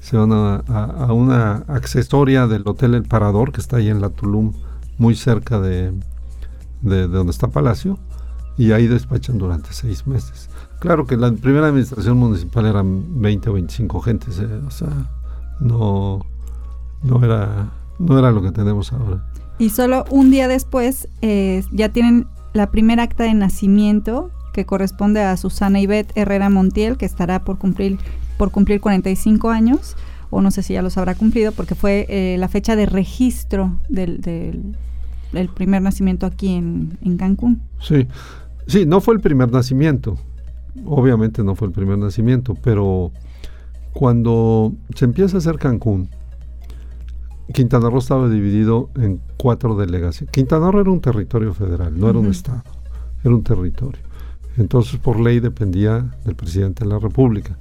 Se 0.01 0.17
van 0.17 0.31
a, 0.31 0.55
a- 0.57 1.13
una 1.13 1.57
accesoria 1.67 2.47
del 2.47 2.63
Hotel 2.65 2.93
El 2.95 3.03
Parador, 3.03 3.51
que 3.51 3.61
está 3.61 3.77
ahí 3.77 3.89
en 3.89 4.01
la 4.01 4.09
Tulum, 4.09 4.53
muy 4.97 5.15
cerca 5.15 5.59
de 5.59 5.93
donde 6.81 7.31
está 7.31 7.47
Palacio. 7.49 7.97
Y 8.57 8.71
ahí 8.71 8.87
despachan 8.87 9.37
durante 9.37 9.71
seis 9.71 10.07
meses. 10.07 10.49
Claro 10.79 11.05
que 11.05 11.15
la 11.15 11.31
primera 11.31 11.67
administración 11.67 12.17
municipal 12.17 12.65
eran 12.65 13.21
20 13.21 13.49
o 13.49 13.53
25 13.53 14.01
gentes. 14.01 14.39
eh, 14.39 14.61
o 14.65 14.71
sea, 14.71 14.89
no, 15.59 16.25
no, 17.03 17.23
era, 17.23 17.69
no 17.99 18.17
era 18.17 18.31
lo 18.31 18.41
que 18.41 18.51
tenemos 18.51 18.91
ahora. 18.93 19.23
Y 19.59 19.69
solo 19.69 20.05
un 20.11 20.29
día 20.31 20.47
después 20.47 21.07
eh, 21.21 21.63
ya 21.71 21.89
tienen 21.89 22.27
la 22.53 22.69
primera 22.71 23.03
acta 23.03 23.23
de 23.23 23.33
nacimiento 23.33 24.31
que 24.53 24.65
corresponde 24.65 25.21
a 25.21 25.35
Susana 25.37 25.79
Ivette 25.79 26.11
Herrera 26.15 26.49
Montiel, 26.49 26.97
que 26.97 27.05
estará 27.05 27.43
por 27.43 27.57
cumplir, 27.57 27.97
por 28.37 28.51
cumplir 28.51 28.81
45 28.81 29.49
años, 29.49 29.95
o 30.29 30.41
no 30.41 30.51
sé 30.51 30.63
si 30.63 30.73
ya 30.73 30.81
los 30.81 30.97
habrá 30.97 31.15
cumplido, 31.15 31.51
porque 31.51 31.75
fue 31.75 32.05
eh, 32.09 32.37
la 32.39 32.47
fecha 32.47 32.75
de 32.75 32.85
registro 32.85 33.79
del, 33.89 34.21
del- 34.21 34.75
del 35.31 35.49
primer 35.49 35.81
nacimiento 35.81 36.25
aquí 36.25 36.53
en, 36.55 36.97
en 37.03 37.17
Cancún. 37.17 37.61
Sí, 37.81 38.07
sí, 38.67 38.85
no 38.85 39.01
fue 39.01 39.13
el 39.15 39.19
primer 39.19 39.51
nacimiento. 39.51 40.17
Obviamente 40.85 41.43
no 41.43 41.53
fue 41.55 41.67
el 41.67 41.73
primer 41.73 41.97
nacimiento, 41.97 42.55
pero 42.55 43.11
cuando 43.93 44.73
se 44.95 45.05
empieza 45.05 45.37
a 45.37 45.39
hacer 45.39 45.57
Cancún, 45.57 46.09
Quintana 47.53 47.89
Roo 47.89 47.99
estaba 47.99 48.29
dividido 48.29 48.89
en 48.95 49.21
cuatro 49.37 49.75
delegaciones. 49.75 50.31
Quintana 50.31 50.69
Roo 50.71 50.81
era 50.81 50.91
un 50.91 51.01
territorio 51.01 51.53
federal, 51.53 51.97
no 51.97 52.09
era 52.09 52.19
un 52.19 52.27
estado, 52.27 52.63
era 53.23 53.33
un 53.33 53.43
territorio. 53.43 54.01
Entonces, 54.57 54.99
por 54.99 55.19
ley 55.19 55.39
dependía 55.39 56.13
del 56.25 56.35
presidente 56.35 56.83
de 56.83 56.89
la 56.89 56.99
República, 56.99 57.57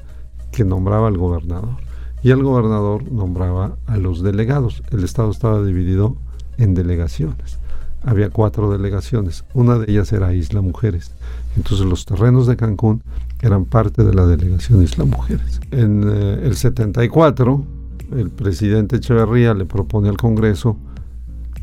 que 0.51 0.65
nombraba 0.65 1.09
al 1.09 1.19
gobernador. 1.19 1.77
Y 2.23 2.31
el 2.31 2.43
gobernador 2.43 3.11
nombraba 3.13 3.77
a 3.87 3.97
los 3.99 4.23
delegados. 4.23 4.83
El 4.91 5.05
estado 5.05 5.31
estaba 5.31 5.63
dividido 5.63 6.17
en 6.57 6.75
delegaciones. 6.75 7.59
Había 8.03 8.31
cuatro 8.31 8.71
delegaciones. 8.71 9.45
Una 9.53 9.79
de 9.79 9.91
ellas 9.93 10.13
era 10.13 10.33
Isla 10.33 10.63
Mujeres. 10.63 11.13
Entonces 11.57 11.87
los 11.87 12.07
terrenos 12.07 12.47
de 12.47 12.57
Cancún 12.57 13.03
eran 13.43 13.65
parte 13.65 14.03
de 14.03 14.15
la 14.15 14.27
delegación 14.27 14.83
Isla 14.83 15.05
Mujeres. 15.05 15.61
En 15.71 16.05
eh, 16.07 16.41
el 16.45 16.57
74, 16.57 17.65
el 18.13 18.31
presidente 18.31 18.97
Echeverría 18.97 19.55
le 19.55 19.65
propone 19.65 20.09
al 20.09 20.17
Congreso 20.17 20.77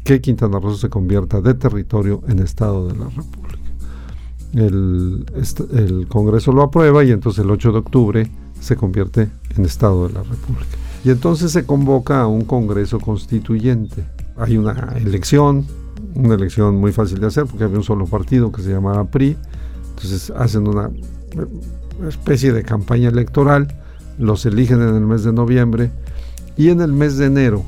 que 0.04 0.20
Quintana 0.22 0.60
Roo 0.60 0.76
se 0.76 0.90
convierta 0.90 1.42
de 1.42 1.54
territorio 1.54 2.22
en 2.28 2.40
Estado 2.40 2.88
de 2.88 2.98
la 2.98 3.06
República. 3.06 3.60
El, 4.54 6.06
Congreso 6.10 6.52
lo 6.52 6.62
aprueba 6.62 7.04
y 7.04 7.12
entonces 7.12 7.44
el 7.44 7.50
8 7.50 7.72
de 7.72 7.78
octubre 7.80 8.32
se 8.60 8.76
convierte 8.76 9.30
en 9.56 9.66
Estado 9.66 10.08
de 10.08 10.14
la 10.14 10.24
República. 10.24 10.78
Y 11.04 11.10
entonces 11.10 11.52
se 11.52 11.66
convoca 11.66 12.22
a 12.22 12.28
un 12.28 12.44
Congreso 12.44 13.00
Constituyente. 13.00 14.06
Hay 14.38 14.58
una 14.58 14.94
elección, 14.98 15.66
una 16.16 16.36
elección 16.36 16.76
muy 16.76 16.92
fácil 16.92 17.20
de 17.20 17.28
hacer 17.28 17.46
porque 17.46 17.64
había 17.64 17.78
un 17.78 17.84
solo 17.84 18.06
partido 18.06 18.52
que 18.52 18.62
se 18.62 18.72
llamaba 18.72 19.06
PRI. 19.06 19.38
Entonces 19.96 20.32
hacen 20.32 20.68
una 20.68 20.88
eh, 20.88 22.08
especie 22.08 22.54
de 22.54 22.64
campaña 22.64 23.10
electoral, 23.10 23.76
los 24.18 24.46
eligen 24.46 24.82
en 24.82 24.96
el 24.96 25.06
mes 25.06 25.24
de 25.24 25.34
noviembre 25.34 25.92
y 26.58 26.70
en 26.70 26.82
el 26.82 26.94
mes 26.94 27.18
de 27.18 27.26
enero, 27.26 27.63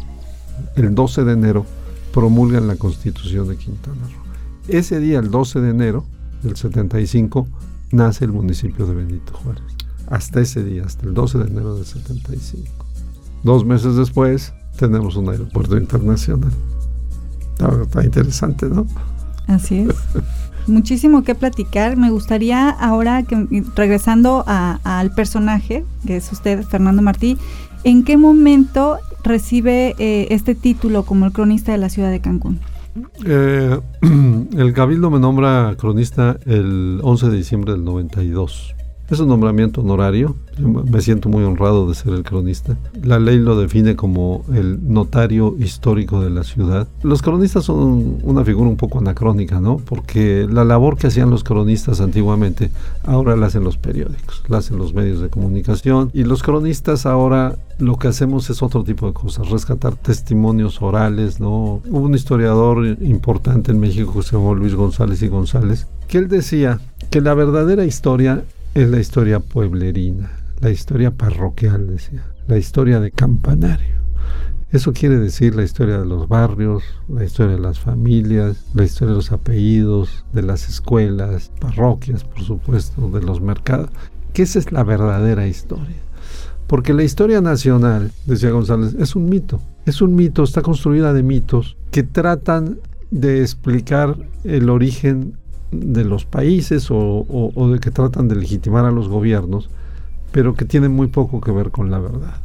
el 0.76 0.94
12 0.94 1.24
de 1.24 1.34
enero, 1.34 1.66
promulgan 2.14 2.68
la 2.68 2.76
Constitución 2.76 3.48
de 3.48 3.58
Quintana 3.58 4.02
Roo. 4.02 4.26
Ese 4.68 5.00
día, 5.00 5.20
el 5.20 5.32
12 5.32 5.60
de 5.62 5.70
enero 5.70 6.06
del 6.44 6.56
75, 6.56 7.48
nace 7.92 8.26
el 8.26 8.32
municipio 8.32 8.86
de 8.86 8.94
Benito 8.94 9.34
Juárez. 9.34 9.64
Hasta 10.08 10.42
ese 10.42 10.64
día, 10.64 10.84
hasta 10.86 11.06
el 11.06 11.14
12 11.14 11.40
de 11.40 11.46
enero 11.46 11.76
del 11.76 11.86
75. 11.86 12.86
Dos 13.44 13.66
meses 13.66 13.96
después, 13.96 14.54
tenemos 14.78 15.16
un 15.16 15.30
aeropuerto 15.30 15.78
internacional. 15.78 16.52
Está, 17.54 17.82
está 17.82 18.04
interesante, 18.04 18.68
¿no? 18.68 18.88
Así 19.48 19.80
es. 19.80 19.96
Muchísimo 20.68 21.24
que 21.24 21.36
platicar. 21.36 21.98
Me 21.98 22.10
gustaría 22.10 22.70
ahora 22.70 23.24
que 23.24 23.64
regresando 23.76 24.44
al 24.48 25.12
personaje, 25.12 25.86
que 26.06 26.18
es 26.18 26.32
usted, 26.32 26.64
Fernando 26.64 27.02
Martí, 27.02 27.38
¿en 27.84 28.04
qué 28.04 28.18
momento 28.18 28.98
recibe 29.24 29.96
eh, 30.00 30.28
este 30.30 30.56
título 30.56 31.04
como 31.04 31.26
el 31.26 31.32
cronista 31.32 31.72
de 31.72 31.78
la 31.78 31.90
ciudad 31.90 32.12
de 32.12 32.20
Cancún? 32.20 32.60
Eh, 33.26 33.80
el 34.58 34.74
Cabildo 34.74 35.10
me 35.10 35.20
nombra 35.20 35.76
cronista 35.78 36.38
el 36.46 37.00
11 37.04 37.30
de 37.30 37.38
diciembre 37.38 37.74
del 37.74 37.84
92. 37.84 38.76
Es 39.08 39.20
un 39.20 39.28
nombramiento 39.28 39.82
honorario. 39.82 40.36
Me 40.58 41.00
siento 41.00 41.30
muy 41.30 41.44
honrado 41.44 41.88
de 41.88 41.94
ser 41.94 42.14
el 42.14 42.24
cronista. 42.24 42.76
La 43.04 43.20
ley 43.20 43.38
lo 43.38 43.60
define 43.60 43.96
como 43.96 44.44
el 44.52 44.92
notario 44.92 45.56
histórico 45.60 46.22
de 46.22 46.32
la 46.32 46.44
ciudad. 46.44 46.88
Los 47.04 47.22
cronistas 47.22 47.66
son 47.66 48.18
una 48.24 48.44
figura 48.44 48.68
un 48.68 48.78
poco 48.78 48.98
anacrónica, 48.98 49.60
¿no? 49.60 49.78
Porque 49.78 50.48
la 50.50 50.66
labor 50.66 50.98
que 50.98 51.08
hacían 51.08 51.30
los 51.30 51.44
cronistas 51.44 52.02
antiguamente, 52.02 52.72
ahora 53.04 53.36
la 53.36 53.46
hacen 53.46 53.64
los 53.64 53.78
periódicos, 53.78 54.44
la 54.48 54.58
hacen 54.58 54.78
los 54.78 54.96
medios 54.96 55.22
de 55.22 55.30
comunicación. 55.30 56.10
Y 56.12 56.24
los 56.24 56.42
cronistas 56.42 57.06
ahora 57.06 57.58
lo 57.78 57.98
que 57.98 58.08
hacemos 58.08 58.50
es 58.50 58.64
otro 58.64 58.84
tipo 58.84 59.06
de 59.06 59.14
cosas, 59.14 59.52
rescatar 59.52 59.96
testimonios 59.98 60.82
orales, 60.82 61.40
¿no? 61.40 61.82
Hubo 61.88 62.00
un 62.00 62.16
historiador 62.16 62.84
importante 63.02 63.72
en 63.72 63.80
México 63.80 64.14
que 64.16 64.24
se 64.24 64.36
llamó 64.36 64.56
Luis 64.56 64.74
González 64.74 65.22
y 65.22 65.28
González, 65.28 65.86
que 66.08 66.18
él 66.18 66.28
decía 66.28 66.80
que 67.12 67.22
la 67.22 67.36
verdadera 67.36 67.86
historia 67.86 68.44
es 68.76 68.90
la 68.90 69.00
historia 69.00 69.40
pueblerina, 69.40 70.30
la 70.60 70.70
historia 70.70 71.10
parroquial, 71.10 71.88
decía, 71.88 72.26
la 72.46 72.58
historia 72.58 73.00
de 73.00 73.10
campanario. 73.10 73.96
Eso 74.70 74.92
quiere 74.92 75.18
decir 75.18 75.56
la 75.56 75.64
historia 75.64 75.98
de 75.98 76.06
los 76.06 76.28
barrios, 76.28 76.84
la 77.08 77.24
historia 77.24 77.56
de 77.56 77.62
las 77.62 77.80
familias, 77.80 78.66
la 78.74 78.84
historia 78.84 79.12
de 79.12 79.16
los 79.16 79.32
apellidos, 79.32 80.26
de 80.34 80.42
las 80.42 80.68
escuelas, 80.68 81.54
parroquias, 81.62 82.26
por 82.26 82.42
supuesto, 82.42 83.10
de 83.12 83.22
los 83.22 83.40
mercados, 83.40 83.90
que 84.34 84.42
es 84.42 84.72
la 84.74 84.84
verdadera 84.84 85.48
historia. 85.48 85.96
Porque 86.68 86.94
la 86.94 87.04
historia 87.04 87.40
nacional, 87.40 88.12
decía 88.26 88.50
González, 88.50 88.94
es 89.00 89.16
un 89.16 89.30
mito. 89.30 89.62
Es 89.86 90.02
un 90.02 90.16
mito, 90.16 90.44
está 90.44 90.62
construida 90.62 91.14
de 91.14 91.24
mitos 91.24 91.78
que 91.92 92.04
tratan 92.04 92.80
de 93.10 93.42
explicar 93.42 94.18
el 94.44 94.70
origen 94.70 95.38
de 95.72 96.06
los 96.06 96.26
países 96.26 96.88
o, 96.90 97.70
de 97.72 97.80
que 97.80 97.92
tratan 97.92 98.28
de 98.28 98.36
legitimar 98.36 98.86
a 98.86 98.92
los 98.92 99.08
gobiernos, 99.08 99.70
pero 100.32 100.54
que 100.54 100.66
tienen 100.66 100.92
muy 100.92 101.08
poco 101.08 101.42
que 101.42 101.52
ver 101.52 101.72
con 101.72 101.92
la 101.92 102.00
verdad. 102.00 102.36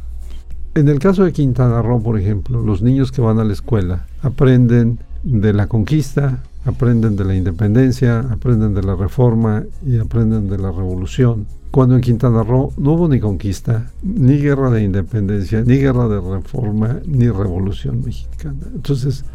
En 0.75 0.87
el 0.87 0.99
caso 0.99 1.25
de 1.25 1.33
Quintana 1.33 1.81
Roo, 1.81 2.01
por 2.01 2.17
ejemplo, 2.17 2.61
los 2.61 2.81
niños 2.81 3.11
que 3.11 3.21
van 3.21 3.39
a 3.39 3.43
la 3.43 3.53
escuela 3.53 4.07
aprenden 4.21 4.99
de 5.23 5.53
la 5.53 5.67
conquista, 5.67 6.43
aprenden 6.65 7.15
de 7.15 7.25
la 7.25 7.35
independencia, 7.35 8.19
aprenden 8.19 8.73
de 8.73 8.83
la 8.83 8.95
reforma 8.95 9.63
y 9.85 9.97
aprenden 9.97 10.49
de 10.49 10.57
la 10.57 10.71
revolución. 10.71 11.47
Cuando 11.71 11.95
en 11.95 12.01
Quintana 12.01 12.43
Roo 12.43 12.73
no 12.77 12.93
hubo 12.93 13.07
ni 13.07 13.19
conquista, 13.19 13.91
ni 14.03 14.37
guerra 14.37 14.69
de 14.69 14.83
independencia, 14.83 15.61
ni 15.61 15.77
guerra 15.77 16.07
de 16.07 16.19
reforma, 16.19 16.97
ni 17.05 17.29
revolución 17.29 18.03
mexicana. 18.03 18.59
Entonces, 18.73 19.25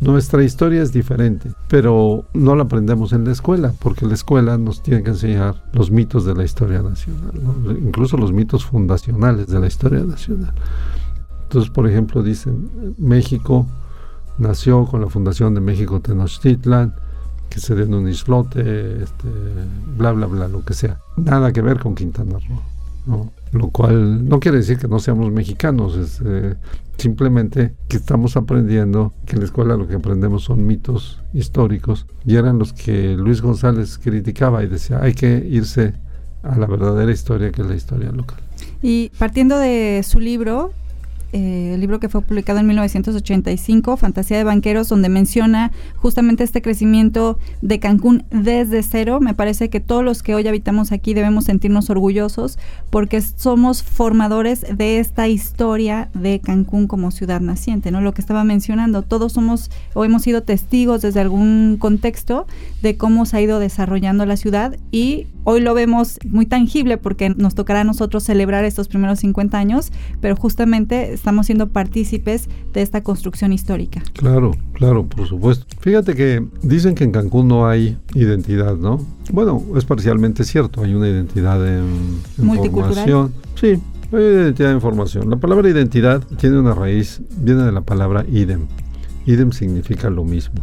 nuestra 0.00 0.42
historia 0.42 0.82
es 0.82 0.92
diferente, 0.92 1.52
pero 1.68 2.24
no 2.32 2.56
la 2.56 2.64
aprendemos 2.64 3.12
en 3.12 3.24
la 3.24 3.32
escuela, 3.32 3.74
porque 3.80 4.06
la 4.06 4.14
escuela 4.14 4.56
nos 4.56 4.82
tiene 4.82 5.02
que 5.02 5.10
enseñar 5.10 5.62
los 5.72 5.90
mitos 5.90 6.24
de 6.24 6.34
la 6.34 6.44
historia 6.44 6.82
nacional, 6.82 7.32
incluso 7.82 8.16
los 8.16 8.32
mitos 8.32 8.64
fundacionales 8.64 9.46
de 9.48 9.60
la 9.60 9.66
historia 9.66 10.00
nacional. 10.00 10.54
Entonces, 11.42 11.70
por 11.70 11.86
ejemplo, 11.86 12.22
dicen, 12.22 12.94
México 12.96 13.66
nació 14.38 14.86
con 14.86 15.02
la 15.02 15.08
fundación 15.08 15.54
de 15.54 15.60
México 15.60 16.00
Tenochtitlan, 16.00 16.94
que 17.50 17.60
se 17.60 17.74
dio 17.74 17.84
en 17.84 17.94
un 17.94 18.08
islote, 18.08 19.02
este, 19.02 19.28
bla, 19.98 20.12
bla, 20.12 20.26
bla, 20.26 20.48
lo 20.48 20.64
que 20.64 20.72
sea. 20.72 21.00
Nada 21.16 21.52
que 21.52 21.60
ver 21.60 21.78
con 21.78 21.94
Quintana 21.94 22.38
Roo. 22.38 22.60
¿No? 23.06 23.32
Lo 23.52 23.70
cual 23.70 24.28
no 24.28 24.38
quiere 24.38 24.58
decir 24.58 24.78
que 24.78 24.88
no 24.88 25.00
seamos 25.00 25.32
mexicanos, 25.32 25.96
es 25.96 26.22
eh, 26.24 26.54
simplemente 26.98 27.74
que 27.88 27.96
estamos 27.96 28.36
aprendiendo 28.36 29.12
que 29.26 29.34
en 29.34 29.40
la 29.40 29.46
escuela 29.46 29.76
lo 29.76 29.88
que 29.88 29.96
aprendemos 29.96 30.44
son 30.44 30.66
mitos 30.66 31.20
históricos 31.32 32.06
y 32.24 32.36
eran 32.36 32.58
los 32.58 32.72
que 32.72 33.14
Luis 33.14 33.40
González 33.40 33.98
criticaba 33.98 34.62
y 34.62 34.68
decía 34.68 35.00
hay 35.02 35.14
que 35.14 35.44
irse 35.50 35.94
a 36.42 36.56
la 36.56 36.66
verdadera 36.66 37.10
historia 37.10 37.50
que 37.50 37.62
es 37.62 37.68
la 37.68 37.74
historia 37.74 38.12
local. 38.12 38.38
Y 38.82 39.10
partiendo 39.18 39.58
de 39.58 40.02
su 40.04 40.20
libro, 40.20 40.72
eh, 41.32 41.72
el 41.74 41.80
libro 41.80 42.00
que 42.00 42.08
fue 42.08 42.22
publicado 42.22 42.58
en 42.58 42.66
1985, 42.66 43.96
Fantasía 43.96 44.36
de 44.36 44.44
Banqueros, 44.44 44.88
donde 44.88 45.08
menciona 45.08 45.70
justamente 45.96 46.44
este 46.44 46.62
crecimiento 46.62 47.38
de 47.62 47.78
Cancún 47.78 48.24
desde 48.30 48.82
cero. 48.82 49.20
Me 49.20 49.34
parece 49.34 49.70
que 49.70 49.80
todos 49.80 50.04
los 50.04 50.22
que 50.22 50.34
hoy 50.34 50.46
habitamos 50.48 50.92
aquí 50.92 51.14
debemos 51.14 51.44
sentirnos 51.44 51.90
orgullosos 51.90 52.58
porque 52.90 53.20
somos 53.20 53.82
formadores 53.82 54.64
de 54.76 54.98
esta 54.98 55.28
historia 55.28 56.10
de 56.14 56.40
Cancún 56.40 56.86
como 56.86 57.10
ciudad 57.10 57.40
naciente, 57.40 57.90
¿no? 57.90 58.00
Lo 58.00 58.12
que 58.14 58.20
estaba 58.20 58.44
mencionando, 58.44 59.02
todos 59.02 59.32
somos 59.32 59.70
o 59.94 60.04
hemos 60.04 60.22
sido 60.22 60.42
testigos 60.42 61.02
desde 61.02 61.20
algún 61.20 61.76
contexto 61.78 62.46
de 62.82 62.96
cómo 62.96 63.26
se 63.26 63.36
ha 63.36 63.40
ido 63.40 63.60
desarrollando 63.60 64.26
la 64.26 64.36
ciudad 64.36 64.76
y 64.90 65.26
hoy 65.44 65.60
lo 65.60 65.74
vemos 65.74 66.18
muy 66.28 66.46
tangible 66.46 66.96
porque 66.96 67.30
nos 67.30 67.54
tocará 67.54 67.80
a 67.80 67.84
nosotros 67.84 68.24
celebrar 68.24 68.64
estos 68.64 68.88
primeros 68.88 69.20
50 69.20 69.58
años, 69.58 69.92
pero 70.20 70.36
justamente 70.36 71.16
estamos 71.20 71.46
siendo 71.46 71.68
partícipes 71.68 72.48
de 72.72 72.80
esta 72.80 73.02
construcción 73.02 73.52
histórica. 73.52 74.02
Claro, 74.14 74.52
claro, 74.72 75.06
por 75.06 75.26
supuesto. 75.28 75.66
Fíjate 75.80 76.14
que 76.14 76.44
dicen 76.62 76.94
que 76.94 77.04
en 77.04 77.12
Cancún 77.12 77.46
no 77.48 77.68
hay 77.68 77.98
identidad, 78.14 78.76
¿no? 78.76 79.04
Bueno, 79.30 79.62
es 79.76 79.84
parcialmente 79.84 80.44
cierto, 80.44 80.82
hay 80.82 80.94
una 80.94 81.08
identidad 81.08 81.60
en 81.66 82.20
información. 82.38 83.34
Sí, 83.54 83.78
hay 84.12 84.22
identidad 84.22 84.70
de 84.70 84.74
información. 84.74 85.28
La 85.28 85.36
palabra 85.36 85.68
identidad 85.68 86.22
tiene 86.38 86.58
una 86.58 86.74
raíz, 86.74 87.20
viene 87.36 87.64
de 87.64 87.72
la 87.72 87.82
palabra 87.82 88.24
idem. 88.26 88.66
Idem 89.26 89.52
significa 89.52 90.08
lo 90.08 90.24
mismo. 90.24 90.62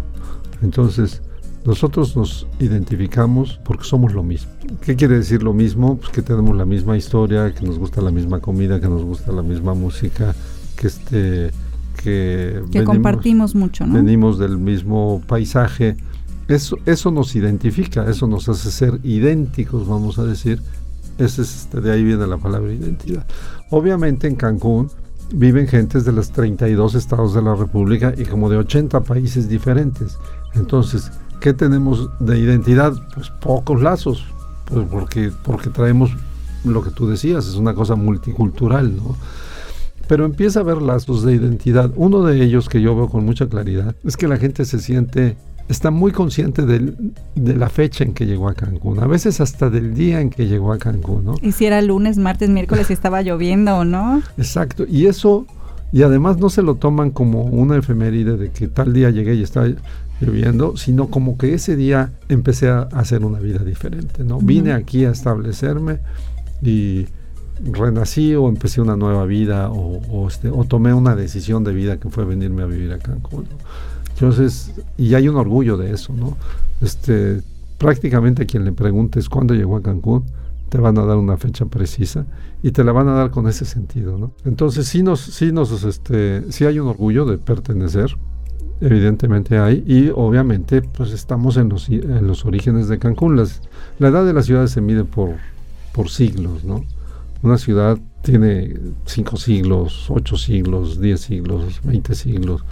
Entonces, 0.63 1.21
nosotros 1.67 2.15
nos 2.15 2.47
identificamos 2.61 3.59
porque 3.65 3.83
somos 3.83 4.13
lo 4.13 4.23
mismo. 4.23 4.49
¿Qué 4.79 4.95
quiere 4.95 5.17
decir 5.17 5.43
lo 5.43 5.53
mismo? 5.53 5.97
Pues 5.97 6.09
que 6.11 6.21
tenemos 6.21 6.55
la 6.55 6.63
misma 6.63 6.95
historia, 6.95 7.53
que 7.53 7.65
nos 7.65 7.77
gusta 7.77 8.01
la 8.01 8.09
misma 8.09 8.39
comida, 8.39 8.79
que 8.79 8.87
nos 8.87 9.03
gusta 9.03 9.33
la 9.33 9.43
misma 9.43 9.73
música, 9.73 10.33
que 10.77 10.87
este 10.87 11.51
que, 12.01 12.63
compartimos 12.85 13.53
mucho, 13.53 13.85
¿no? 13.85 13.95
Venimos 13.95 14.39
del 14.39 14.57
mismo 14.57 15.21
paisaje. 15.27 15.97
Eso, 16.47 16.77
eso 16.85 17.11
nos 17.11 17.35
identifica, 17.35 18.09
eso 18.09 18.27
nos 18.27 18.47
hace 18.47 18.71
ser 18.71 19.01
idénticos, 19.03 19.85
vamos 19.85 20.19
a 20.19 20.23
decir. 20.23 20.61
Ese 21.17 21.41
es, 21.41 21.63
este, 21.63 21.81
de 21.81 21.91
ahí 21.91 22.01
viene 22.01 22.27
la 22.27 22.37
palabra 22.37 22.71
identidad. 22.71 23.27
Obviamente 23.71 24.27
en 24.27 24.35
Cancún 24.35 24.89
viven 25.33 25.67
gentes 25.67 26.05
de 26.05 26.13
los 26.13 26.31
32 26.31 26.95
estados 26.95 27.33
de 27.33 27.41
la 27.41 27.55
República 27.55 28.13
y 28.17 28.23
como 28.23 28.49
de 28.49 28.55
80 28.55 29.01
países 29.01 29.49
diferentes. 29.49 30.17
Entonces, 30.53 31.11
¿Qué 31.39 31.53
tenemos 31.53 32.09
de 32.19 32.39
identidad? 32.39 32.93
Pues 33.13 33.29
pocos 33.29 33.81
lazos, 33.81 34.25
pues 34.65 34.85
porque, 34.89 35.31
porque 35.43 35.69
traemos 35.69 36.11
lo 36.65 36.83
que 36.83 36.91
tú 36.91 37.07
decías, 37.07 37.47
es 37.47 37.55
una 37.55 37.73
cosa 37.73 37.95
multicultural, 37.95 38.95
¿no? 38.95 39.15
Pero 40.07 40.25
empieza 40.25 40.59
a 40.59 40.63
haber 40.63 40.81
lazos 40.81 41.23
de 41.23 41.35
identidad. 41.35 41.91
Uno 41.95 42.23
de 42.23 42.41
ellos 42.41 42.69
que 42.69 42.81
yo 42.81 42.95
veo 42.95 43.09
con 43.09 43.25
mucha 43.25 43.47
claridad 43.47 43.95
es 44.03 44.15
que 44.15 44.27
la 44.27 44.37
gente 44.37 44.63
se 44.65 44.79
siente, 44.79 45.35
está 45.67 45.91
muy 45.91 46.11
consciente 46.11 46.65
de 46.65 47.55
la 47.55 47.69
fecha 47.69 48.03
en 48.03 48.13
que 48.13 48.25
llegó 48.25 48.47
a 48.47 48.53
Cancún, 48.53 48.99
a 48.99 49.07
veces 49.07 49.41
hasta 49.41 49.69
del 49.69 49.93
día 49.93 50.21
en 50.21 50.29
que 50.29 50.47
llegó 50.47 50.71
a 50.71 50.77
Cancún, 50.77 51.25
¿no? 51.25 51.35
Y 51.41 51.51
si 51.51 51.65
era 51.65 51.81
lunes, 51.81 52.17
martes, 52.17 52.49
miércoles, 52.49 52.87
si 52.87 52.93
estaba 52.93 53.21
lloviendo 53.21 53.75
o 53.75 53.85
no. 53.85 54.21
Exacto, 54.37 54.85
y 54.87 55.07
eso, 55.07 55.45
y 55.91 56.03
además 56.03 56.37
no 56.37 56.49
se 56.49 56.61
lo 56.61 56.75
toman 56.75 57.11
como 57.11 57.43
una 57.43 57.75
efeméride 57.77 58.37
de 58.37 58.51
que 58.51 58.69
tal 58.69 58.93
día 58.93 59.09
llegué 59.09 59.35
y 59.35 59.43
estaba 59.43 59.67
viviendo, 60.19 60.77
sino 60.77 61.07
como 61.07 61.37
que 61.37 61.53
ese 61.53 61.75
día 61.75 62.11
empecé 62.29 62.69
a 62.69 62.81
hacer 62.93 63.23
una 63.23 63.39
vida 63.39 63.59
diferente, 63.63 64.23
¿no? 64.23 64.39
Vine 64.39 64.73
aquí 64.73 65.05
a 65.05 65.11
establecerme 65.11 65.99
y 66.61 67.05
renací 67.63 68.35
o 68.35 68.49
empecé 68.49 68.81
una 68.81 68.95
nueva 68.95 69.25
vida 69.25 69.69
o, 69.71 70.27
este, 70.27 70.49
o 70.49 70.63
tomé 70.63 70.93
una 70.93 71.15
decisión 71.15 71.63
de 71.63 71.73
vida 71.73 71.97
que 71.97 72.09
fue 72.09 72.25
venirme 72.25 72.63
a 72.63 72.65
vivir 72.65 72.91
a 72.93 72.99
Cancún. 72.99 73.45
Entonces, 74.13 74.73
y 74.97 75.13
hay 75.13 75.27
un 75.29 75.35
orgullo 75.35 75.77
de 75.77 75.91
eso, 75.91 76.13
¿no? 76.13 76.37
Este, 76.81 77.41
prácticamente 77.77 78.43
a 78.43 78.45
quien 78.45 78.65
le 78.65 78.71
preguntes 78.71 79.29
cuándo 79.29 79.53
llegó 79.53 79.77
a 79.77 79.81
Cancún, 79.81 80.23
te 80.69 80.79
van 80.79 80.97
a 80.97 81.05
dar 81.05 81.17
una 81.17 81.37
fecha 81.37 81.65
precisa 81.65 82.25
y 82.61 82.71
te 82.71 82.83
la 82.83 82.91
van 82.91 83.07
a 83.07 83.13
dar 83.13 83.31
con 83.31 83.47
ese 83.47 83.65
sentido, 83.65 84.17
¿no? 84.17 84.31
Entonces 84.45 84.87
sí 84.87 85.03
nos, 85.03 85.21
sí 85.21 85.51
nos, 85.51 85.83
este, 85.83 86.51
sí 86.51 86.65
hay 86.65 86.79
un 86.79 86.87
orgullo 86.87 87.25
de 87.25 87.37
pertenecer, 87.37 88.17
evidentemente 88.81 89.57
hay, 89.57 89.83
y 89.87 90.11
obviamente 90.13 90.81
pues 90.81 91.11
estamos 91.11 91.57
en 91.57 91.69
los, 91.69 91.89
en 91.89 92.27
los 92.27 92.45
orígenes 92.45 92.87
de 92.87 92.99
Cancún. 92.99 93.35
la 93.99 94.07
edad 94.07 94.25
de 94.25 94.33
la 94.33 94.43
ciudad 94.43 94.67
se 94.67 94.81
mide 94.81 95.03
por, 95.03 95.35
por 95.93 96.09
siglos, 96.09 96.63
¿no? 96.63 96.83
Una 97.41 97.57
ciudad 97.57 97.97
tiene 98.21 98.75
cinco 99.05 99.37
siglos, 99.37 100.07
ocho 100.09 100.37
siglos, 100.37 100.99
diez 100.99 101.21
siglos, 101.21 101.81
veinte 101.83 102.15
siglos, 102.15 102.63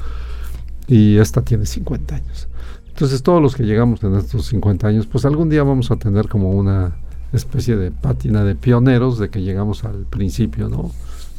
y 0.88 1.18
esta 1.18 1.42
tiene 1.42 1.66
50 1.66 2.16
años. 2.16 2.48
Entonces 2.88 3.24
todos 3.24 3.42
los 3.42 3.56
que 3.56 3.64
llegamos 3.64 4.04
en 4.04 4.16
estos 4.16 4.46
50 4.48 4.88
años, 4.88 5.08
pues 5.08 5.26
algún 5.26 5.50
día 5.50 5.64
vamos 5.64 5.92
a 5.92 5.98
tener 5.98 6.28
como 6.28 6.52
una 6.52 6.96
especie 7.34 7.76
de 7.76 7.92
pátina 7.92 8.44
de 8.44 8.56
pioneros 8.56 9.20
de 9.20 9.30
que 9.30 9.42
llegamos 9.42 9.84
al 9.84 10.06
principio, 10.06 10.70
¿no? 10.70 10.92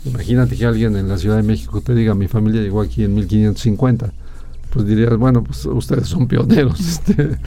Imagínate 0.05 0.57
que 0.57 0.67
alguien 0.67 0.97
en 0.97 1.09
la 1.09 1.19
Ciudad 1.19 1.37
de 1.37 1.43
México 1.43 1.81
te 1.81 1.95
diga, 1.95 2.15
mi 2.15 2.29
familia 2.29 2.63
llegó 2.63 2.81
aquí 2.81 3.05
en 3.05 3.15
1550 3.15 4.13
pues 4.77 4.87
dirías, 4.87 5.17
bueno, 5.17 5.43
pues 5.43 5.65
ustedes 5.65 6.07
son 6.07 6.29
pioneros, 6.29 6.79
este, 7.09 7.39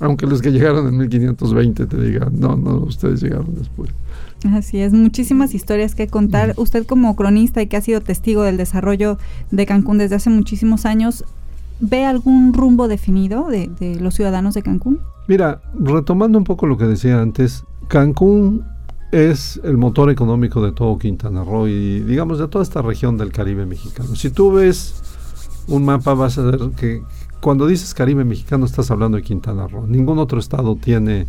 aunque 0.00 0.26
los 0.26 0.42
que 0.42 0.52
llegaron 0.52 0.86
en 0.86 0.98
1520 0.98 1.86
te 1.86 1.96
digan, 1.96 2.38
no, 2.38 2.56
no, 2.56 2.74
ustedes 2.80 3.22
llegaron 3.22 3.54
después. 3.54 3.90
Así 4.52 4.80
es, 4.80 4.92
muchísimas 4.92 5.54
historias 5.54 5.94
que 5.94 6.08
contar. 6.08 6.52
Usted 6.58 6.84
como 6.84 7.16
cronista 7.16 7.62
y 7.62 7.68
que 7.68 7.78
ha 7.78 7.80
sido 7.80 8.02
testigo 8.02 8.42
del 8.42 8.58
desarrollo 8.58 9.16
de 9.50 9.64
Cancún 9.64 9.96
desde 9.96 10.16
hace 10.16 10.28
muchísimos 10.28 10.84
años, 10.84 11.24
¿ve 11.80 12.04
algún 12.04 12.52
rumbo 12.52 12.86
definido 12.86 13.48
de, 13.48 13.70
de 13.80 13.98
los 13.98 14.14
ciudadanos 14.14 14.52
de 14.52 14.60
Cancún? 14.60 15.00
Mira, 15.26 15.62
retomando 15.80 16.36
un 16.36 16.44
poco 16.44 16.66
lo 16.66 16.76
que 16.76 16.84
decía 16.84 17.18
antes, 17.18 17.64
Cancún 17.88 18.62
es 19.10 19.58
el 19.64 19.78
motor 19.78 20.10
económico 20.10 20.62
de 20.62 20.72
todo 20.72 20.98
Quintana 20.98 21.44
Roo 21.44 21.66
y 21.66 22.00
digamos 22.00 22.38
de 22.38 22.48
toda 22.48 22.62
esta 22.62 22.82
región 22.82 23.16
del 23.16 23.32
Caribe 23.32 23.64
mexicano. 23.64 24.14
Si 24.16 24.28
tú 24.28 24.52
ves 24.52 25.13
un 25.68 25.84
mapa 25.84 26.14
vas 26.14 26.38
a 26.38 26.42
ver 26.42 26.60
que 26.76 27.02
cuando 27.40 27.66
dices 27.66 27.94
Caribe 27.94 28.24
mexicano 28.24 28.66
estás 28.66 28.90
hablando 28.90 29.16
de 29.16 29.22
Quintana 29.22 29.66
Roo. 29.66 29.86
Ningún 29.86 30.18
otro 30.18 30.38
estado 30.38 30.76
tiene 30.76 31.26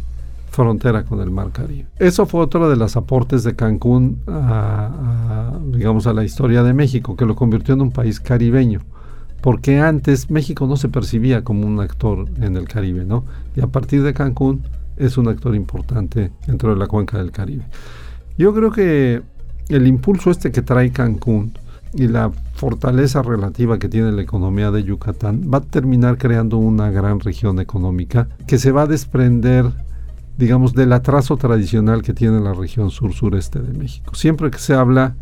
frontera 0.50 1.04
con 1.04 1.20
el 1.20 1.30
Mar 1.30 1.52
Caribe. 1.52 1.88
Eso 2.00 2.26
fue 2.26 2.42
otro 2.42 2.70
de 2.70 2.78
los 2.78 2.96
aportes 2.96 3.44
de 3.44 3.56
Cancún 3.56 4.20
a, 4.28 5.60
digamos, 5.72 6.08
a 6.08 6.14
la 6.14 6.24
historia 6.24 6.64
de 6.64 6.74
México, 6.74 7.18
que 7.18 7.26
lo 7.26 7.36
convirtió 7.36 7.74
en 7.74 7.82
un 7.82 7.92
país 7.92 8.22
caribeño. 8.22 8.80
Porque 9.42 9.80
antes 9.80 10.32
México 10.32 10.66
no 10.66 10.78
se 10.78 10.88
percibía 10.88 11.44
como 11.44 11.68
un 11.68 11.80
actor 11.80 12.26
en 12.42 12.56
el 12.56 12.68
Caribe, 12.68 13.06
¿no? 13.06 13.26
Y 13.56 13.62
a 13.62 13.68
partir 13.68 14.02
de 14.02 14.14
Cancún 14.14 14.64
es 14.98 15.18
un 15.18 15.28
actor 15.28 15.54
importante 15.54 16.32
dentro 16.48 16.70
de 16.70 16.78
la 16.78 16.88
cuenca 16.88 17.18
del 17.18 17.32
Caribe. 17.32 17.66
Yo 18.38 18.54
creo 18.54 18.72
que 18.72 19.22
el 19.70 19.88
impulso 19.88 20.32
este 20.32 20.52
que 20.52 20.62
trae 20.62 20.92
Cancún 20.92 21.52
y 21.96 22.08
la 22.08 22.32
fortaleza 22.54 23.22
relativa 23.22 23.80
que 23.80 23.90
tiene 23.90 24.12
la 24.12 24.22
economía 24.22 24.72
de 24.72 24.84
Yucatán 24.84 25.50
va 25.52 25.60
a 25.60 25.62
terminar 25.62 26.18
creando 26.18 26.58
una 26.58 26.92
gran 26.92 27.20
región 27.20 27.60
económica 27.60 28.28
que 28.48 28.58
se 28.58 28.72
va 28.72 28.84
a 28.84 28.88
desprender 28.88 29.72
digamos 30.38 30.74
del 30.74 30.94
atraso 30.94 31.38
tradicional 31.38 32.02
que 32.02 32.14
tiene 32.14 32.40
la 32.40 32.54
región 32.54 32.90
sur 32.90 33.14
sureste 33.14 33.60
de 33.60 33.78
México. 33.78 34.16
Siempre 34.16 34.52
que 34.52 34.58
se 34.58 34.74
habla 34.74 35.16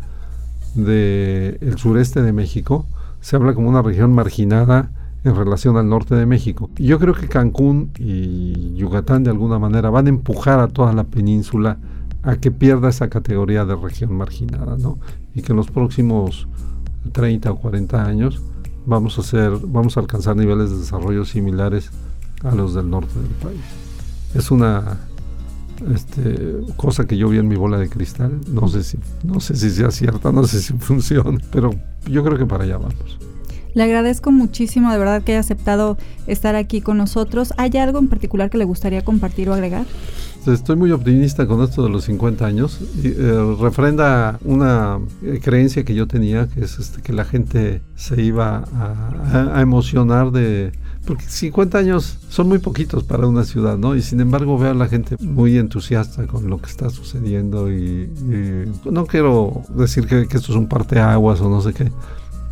del 0.74 1.76
sureste 1.76 2.22
de 2.22 2.32
México, 2.32 2.84
se 3.20 3.36
habla 3.36 3.54
como 3.54 3.68
una 3.68 3.82
región 3.82 4.12
marginada 4.12 4.90
en 5.22 5.36
relación 5.36 5.76
al 5.76 5.88
norte 5.88 6.14
de 6.14 6.26
México. 6.26 6.68
Yo 6.76 6.98
creo 6.98 7.14
que 7.14 7.28
Cancún 7.28 7.90
y 7.98 8.74
Yucatán 8.74 9.24
de 9.24 9.30
alguna 9.30 9.58
manera 9.58 9.88
van 9.88 10.06
a 10.06 10.10
empujar 10.10 10.58
a 10.60 10.68
toda 10.68 10.92
la 10.92 11.04
península 11.04 11.78
a 12.22 12.36
que 12.36 12.50
pierda 12.50 12.88
esa 12.88 13.08
categoría 13.08 13.64
de 13.64 13.76
región 13.76 14.14
marginada, 14.14 14.76
¿no? 14.76 14.98
Y 15.34 15.42
que 15.42 15.52
en 15.52 15.56
los 15.56 15.70
próximos 15.70 16.46
30 17.12 17.50
o 17.50 17.56
40 17.56 18.04
años 18.04 18.40
vamos 18.86 19.18
a 19.18 19.22
hacer, 19.22 19.52
vamos 19.66 19.96
a 19.96 20.00
alcanzar 20.00 20.36
niveles 20.36 20.70
de 20.70 20.78
desarrollo 20.78 21.24
similares 21.24 21.90
a 22.42 22.54
los 22.54 22.74
del 22.74 22.90
norte 22.90 23.18
del 23.18 23.30
país. 23.30 23.60
Es 24.34 24.50
una 24.50 24.98
este, 25.92 26.60
cosa 26.76 27.06
que 27.06 27.16
yo 27.16 27.28
vi 27.28 27.38
en 27.38 27.48
mi 27.48 27.56
bola 27.56 27.78
de 27.78 27.88
cristal. 27.88 28.40
No 28.48 28.68
sé 28.68 28.84
si, 28.84 28.98
no 29.22 29.40
sé 29.40 29.56
si 29.56 29.70
sea 29.70 29.90
cierta, 29.90 30.32
no 30.32 30.44
sé 30.44 30.60
si 30.60 30.72
funciona, 30.74 31.38
pero 31.50 31.70
yo 32.06 32.24
creo 32.24 32.38
que 32.38 32.46
para 32.46 32.64
allá 32.64 32.78
vamos. 32.78 33.18
Le 33.74 33.82
agradezco 33.82 34.30
muchísimo 34.30 34.92
de 34.92 34.98
verdad 34.98 35.22
que 35.22 35.32
haya 35.32 35.40
aceptado 35.40 35.98
estar 36.28 36.54
aquí 36.54 36.80
con 36.80 36.96
nosotros. 36.96 37.52
¿Hay 37.56 37.76
algo 37.76 37.98
en 37.98 38.08
particular 38.08 38.48
que 38.48 38.58
le 38.58 38.64
gustaría 38.64 39.02
compartir 39.04 39.48
o 39.48 39.54
agregar? 39.54 39.84
Estoy 40.46 40.76
muy 40.76 40.90
optimista 40.92 41.46
con 41.46 41.62
esto 41.62 41.82
de 41.82 41.90
los 41.90 42.04
50 42.04 42.44
años. 42.44 42.78
Y, 43.02 43.08
eh, 43.08 43.56
refrenda 43.60 44.38
una 44.44 44.98
eh, 45.22 45.40
creencia 45.42 45.84
que 45.84 45.94
yo 45.94 46.06
tenía, 46.06 46.48
que 46.48 46.60
es 46.60 46.78
este, 46.78 47.02
que 47.02 47.12
la 47.12 47.24
gente 47.24 47.82
se 47.96 48.20
iba 48.22 48.64
a, 48.74 49.60
emocionar 49.60 50.30
de... 50.30 50.72
Porque 51.06 51.24
50 51.26 51.78
años 51.78 52.18
son 52.28 52.48
muy 52.48 52.58
poquitos 52.58 53.04
para 53.04 53.26
una 53.26 53.44
ciudad, 53.44 53.76
¿no? 53.76 53.94
Y 53.94 54.02
sin 54.02 54.20
embargo 54.20 54.58
veo 54.58 54.70
a 54.70 54.74
la 54.74 54.88
gente 54.88 55.16
muy 55.20 55.58
entusiasta 55.58 56.26
con 56.26 56.48
lo 56.48 56.58
que 56.58 56.70
está 56.70 56.88
sucediendo 56.88 57.70
y, 57.70 58.10
no 58.90 59.06
quiero 59.06 59.62
decir 59.76 60.06
que 60.06 60.22
esto 60.22 60.38
es 60.52 60.56
un 60.56 60.66
parteaguas 60.66 61.42
o 61.42 61.50
no 61.50 61.60
sé 61.60 61.74
qué, 61.74 61.90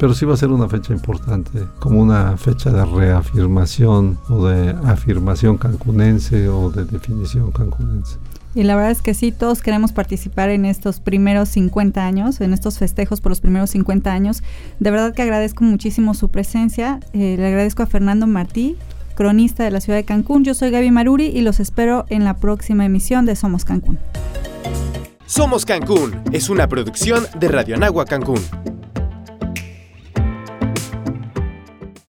pero 0.02 0.14
sí 0.14 0.26
va 0.26 0.34
a 0.34 0.36
ser 0.36 0.50
una 0.50 0.68
fecha 0.68 0.92
importante, 0.92 1.64
como 1.78 2.02
una 2.02 2.36
fecha 2.36 2.72
de 2.72 2.84
reafirmación 2.84 4.18
o 4.28 4.48
de 4.48 4.70
afirmación 4.84 5.58
cancunense 5.58 6.48
o 6.48 6.72
de 6.72 6.84
definición 6.86 7.52
cancunense. 7.52 8.18
Y 8.52 8.64
la 8.64 8.74
verdad 8.74 8.90
es 8.90 9.00
que 9.00 9.14
sí, 9.14 9.30
todos 9.30 9.62
queremos 9.62 9.92
participar 9.92 10.50
en 10.50 10.64
estos 10.64 10.98
primeros 10.98 11.50
50 11.50 12.04
años, 12.04 12.40
en 12.40 12.52
estos 12.52 12.78
festejos 12.78 13.20
por 13.20 13.30
los 13.30 13.38
primeros 13.40 13.70
50 13.70 14.12
años. 14.12 14.42
De 14.80 14.90
verdad 14.90 15.14
que 15.14 15.22
agradezco 15.22 15.62
muchísimo 15.62 16.14
su 16.14 16.30
presencia. 16.30 16.98
Eh, 17.12 17.36
le 17.38 17.46
agradezco 17.46 17.84
a 17.84 17.86
Fernando 17.86 18.26
Martí, 18.26 18.76
cronista 19.14 19.62
de 19.62 19.70
la 19.70 19.80
ciudad 19.80 20.00
de 20.00 20.04
Cancún. 20.04 20.42
Yo 20.42 20.54
soy 20.54 20.72
Gaby 20.72 20.90
Maruri 20.90 21.26
y 21.26 21.42
los 21.42 21.60
espero 21.60 22.06
en 22.08 22.24
la 22.24 22.34
próxima 22.34 22.84
emisión 22.84 23.24
de 23.24 23.36
Somos 23.36 23.64
Cancún. 23.64 24.00
Somos 25.26 25.64
Cancún 25.64 26.20
es 26.32 26.50
una 26.50 26.66
producción 26.66 27.24
de 27.38 27.46
Radio 27.46 27.76
Anagua 27.76 28.04
Cancún. 28.04 28.40